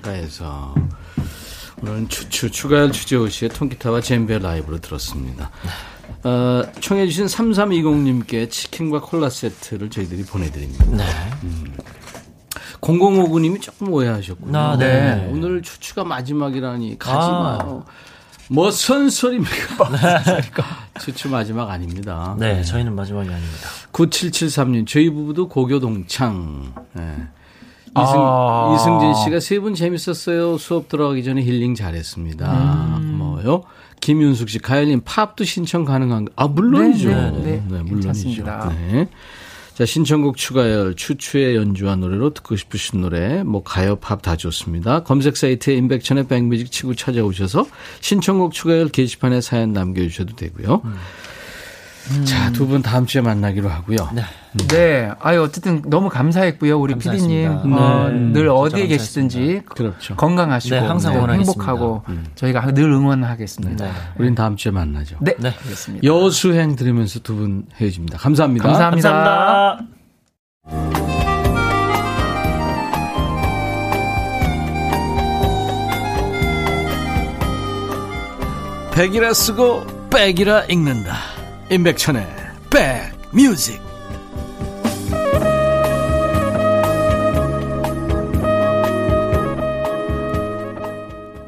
[2.08, 5.50] 추추 추가열 추재호 씨의 통기타와 젬베 라이브로 들었습니다.
[6.24, 10.84] 어, 청해 주신 3320님께 치킨과 콜라 세트를 저희들이 보내드립니다.
[10.86, 11.04] 네.
[12.80, 14.58] 0059님이 조금 오해하셨군요.
[14.58, 15.28] 아, 네.
[15.30, 17.58] 오늘 추추가 마지막이라니 가지 아.
[17.58, 17.84] 마요.
[18.48, 19.90] 뭐선 소리입니까?
[21.00, 22.36] 추추 마지막 아닙니다.
[22.38, 23.68] 네, 저희는 마지막이 아닙니다.
[23.92, 26.72] 9773님, 저희 부부도 고교 동창.
[26.92, 27.28] 네.
[28.02, 28.74] 이승, 아.
[28.74, 30.58] 이승진 씨가 세 분 재밌었어요.
[30.58, 33.00] 수업 들어가기 전에 힐링 잘했습니다.
[33.00, 33.62] 고마워요.
[34.00, 36.32] 김윤숙 씨, 가열님 팝도 신청 가능한가?
[36.36, 37.08] 아, 물론이죠.
[37.08, 37.56] 네, 네, 네.
[37.68, 37.94] 물론이죠.
[37.94, 38.68] 괜찮습니다.
[38.90, 39.08] 네.
[39.74, 45.02] 자, 신청곡 추가열, 추추의 연주한 노래로 듣고 싶으신 노래, 뭐, 가요, 팝 다 좋습니다.
[45.02, 47.66] 검색 사이트에 인백천의 백뮤직 치고 찾아오셔서
[48.00, 50.82] 신청곡 추가열 게시판에 사연 남겨주셔도 되고요.
[52.24, 53.96] 자, 두 분 다음 주에 만나기로 하고요.
[54.14, 54.22] 네.
[54.68, 55.10] 네.
[55.20, 56.78] 아유, 어쨌든 너무 감사했고요.
[56.78, 57.44] 우리 피디님.
[57.48, 57.82] 감사했습니다.
[57.82, 58.18] 어, 네.
[58.32, 58.86] 늘 어디에.
[58.86, 60.14] 계시든지 그렇죠.
[60.16, 61.34] 건강하시고 네, 항상 네.
[61.34, 62.02] 행복하고
[62.36, 63.84] 저희가 늘 응원하겠습니다.
[63.84, 63.90] 네.
[64.18, 65.16] 우린 다음 주에 만나죠.
[65.20, 65.34] 네.
[65.38, 65.48] 네.
[65.62, 66.06] 알겠습니다.
[66.06, 68.18] 여수행 들으면서 두 분 헤어집니다.
[68.18, 68.66] 감사합니다.
[68.68, 69.10] 감사합니다.
[69.12, 70.86] 감사합니다.
[78.94, 81.14] 백이라 쓰고 백이라 읽는다.
[81.68, 82.24] 임백천의
[82.70, 83.82] 백뮤직.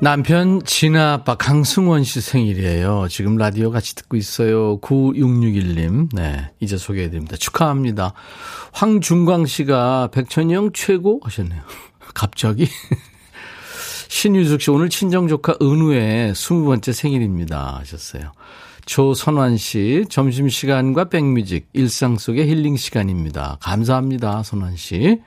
[0.01, 3.07] 남편 진아 아빠 강승원 씨 생일이에요.
[3.09, 4.81] 지금 라디오 같이 듣고 있어요.
[4.81, 6.09] 9661님.
[6.13, 6.51] 네.
[6.59, 7.37] 이제 소개해 드립니다.
[7.37, 8.13] 축하합니다.
[8.73, 11.63] 황중광 씨가 백천영 최고 하셨네요.
[12.15, 12.69] 갑자기?
[14.09, 17.77] 신유숙 씨, 오늘 친정 조카 은우의 20번째 생일입니다.
[17.79, 18.33] 하셨어요.
[18.89, 23.59] 조선환 씨, 점심시간과 백뮤직, 일상 속의 힐링 시간입니다.
[23.61, 24.43] 감사합니다.
[24.43, 25.21] 선환 씨.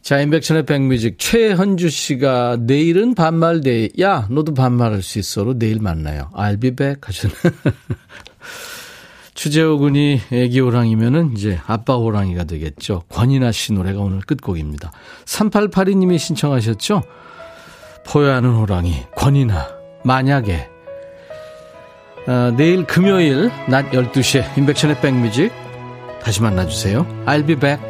[0.00, 3.90] 자, 임백천의 백뮤직, 최현주 씨가 내일은 반말 day.
[4.00, 6.30] 야, 너도 반말할 수 있어로 내일 만나요.
[6.32, 7.34] I'll be back 하셨네.
[9.34, 13.02] 추재호 군이 애기 호랑이면은 이제 아빠 호랑이가 되겠죠.
[13.10, 14.90] 권인하 씨 노래가 오늘 끝곡입니다.
[15.26, 17.02] 3882님이 신청하셨죠?
[18.06, 19.68] 포효하는 호랑이, 권이나,
[20.02, 20.77] 만약에.
[22.26, 25.52] 어, 내일 금요일 낮 12시에 인백션의 백뮤직
[26.22, 27.06] 다시 만나주세요.
[27.26, 27.87] I'll be back.